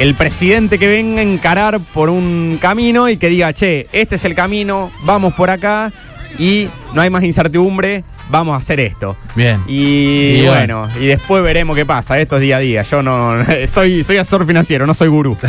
el 0.00 0.14
presidente 0.14 0.78
que 0.78 0.88
venga 0.88 1.20
a 1.20 1.24
encarar 1.24 1.78
por 1.92 2.08
un 2.08 2.56
camino 2.58 3.10
y 3.10 3.18
que 3.18 3.28
diga, 3.28 3.52
che, 3.52 3.86
este 3.92 4.14
es 4.14 4.24
el 4.24 4.34
camino, 4.34 4.90
vamos 5.02 5.34
por 5.34 5.50
acá 5.50 5.92
y 6.38 6.70
no 6.94 7.02
hay 7.02 7.10
más 7.10 7.22
incertidumbre, 7.22 8.02
vamos 8.30 8.54
a 8.54 8.58
hacer 8.58 8.80
esto. 8.80 9.16
Bien. 9.34 9.60
Y, 9.66 10.42
Y 10.42 10.46
bueno, 10.46 10.88
y 11.00 11.06
después 11.06 11.42
veremos 11.42 11.76
qué 11.76 11.84
pasa. 11.86 12.18
Esto 12.18 12.36
es 12.36 12.42
día 12.42 12.56
a 12.56 12.60
día. 12.60 12.82
Yo 12.82 13.02
no 13.02 13.34
soy, 13.66 14.02
soy 14.04 14.16
asesor 14.18 14.46
financiero, 14.46 14.86
no 14.86 14.94
soy 14.94 15.08
gurú. 15.08 15.36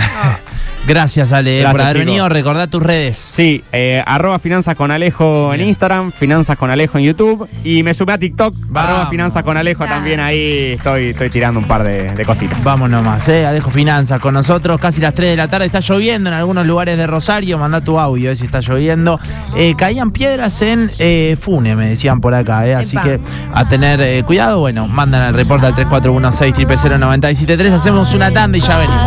Gracias, 0.87 1.31
Ale, 1.31 1.59
Gracias, 1.59 1.71
por 1.73 1.81
haber 1.81 1.93
chicos. 1.93 2.05
venido. 2.07 2.27
Recordá 2.29 2.65
tus 2.65 2.81
redes. 2.81 3.15
Sí, 3.15 3.63
eh, 3.71 4.01
arroba 4.03 4.39
finanzas 4.39 4.73
con 4.75 4.89
Alejo 4.89 5.53
en. 5.53 5.61
Instagram, 5.61 6.11
finanzas 6.11 6.57
con 6.57 6.71
Alejo 6.71 6.97
en 6.97 7.03
YouTube 7.03 7.47
y 7.63 7.83
me 7.83 7.93
sumé 7.93 8.13
a 8.13 8.17
TikTok, 8.17 8.55
Vamos. 8.67 8.89
arroba 8.89 9.09
finanzas 9.09 9.43
con 9.43 9.57
Alejo 9.57 9.85
también 9.85 10.19
ahí 10.19 10.71
estoy, 10.73 11.09
estoy 11.09 11.29
tirando 11.29 11.59
un 11.59 11.67
par 11.67 11.83
de, 11.83 12.15
de 12.15 12.25
cositas. 12.25 12.63
Vamos 12.63 12.89
nomás, 12.89 13.29
eh. 13.29 13.45
Alejo 13.45 13.69
Finanzas 13.69 14.19
con 14.19 14.33
nosotros, 14.33 14.79
casi 14.81 14.99
las 15.01 15.13
3 15.13 15.29
de 15.29 15.37
la 15.37 15.47
tarde. 15.47 15.67
Está 15.67 15.81
lloviendo 15.81 16.31
en 16.31 16.35
algunos 16.35 16.65
lugares 16.65 16.97
de 16.97 17.05
Rosario. 17.05 17.59
Mandá 17.59 17.81
tu 17.81 17.99
audio, 17.99 18.31
eh, 18.31 18.35
si 18.35 18.45
está 18.45 18.59
lloviendo. 18.61 19.19
Eh, 19.55 19.75
caían 19.77 20.09
piedras 20.11 20.63
en 20.63 20.89
eh, 20.97 21.37
Fune, 21.39 21.75
me 21.75 21.89
decían 21.89 22.21
por 22.21 22.33
acá, 22.33 22.65
eh. 22.71 22.75
Así 22.75 22.97
Epa. 22.97 23.03
que 23.03 23.19
a 23.53 23.67
tener 23.67 24.01
eh, 24.01 24.23
cuidado. 24.23 24.59
Bueno, 24.59 24.87
mandan 24.87 25.23
el 25.29 25.33
reporte 25.33 25.65
al 25.65 25.75
3416 25.75 27.73
Hacemos 27.73 28.13
una 28.13 28.31
tanda 28.31 28.57
y 28.57 28.61
ya 28.61 28.77
venimos. 28.77 29.01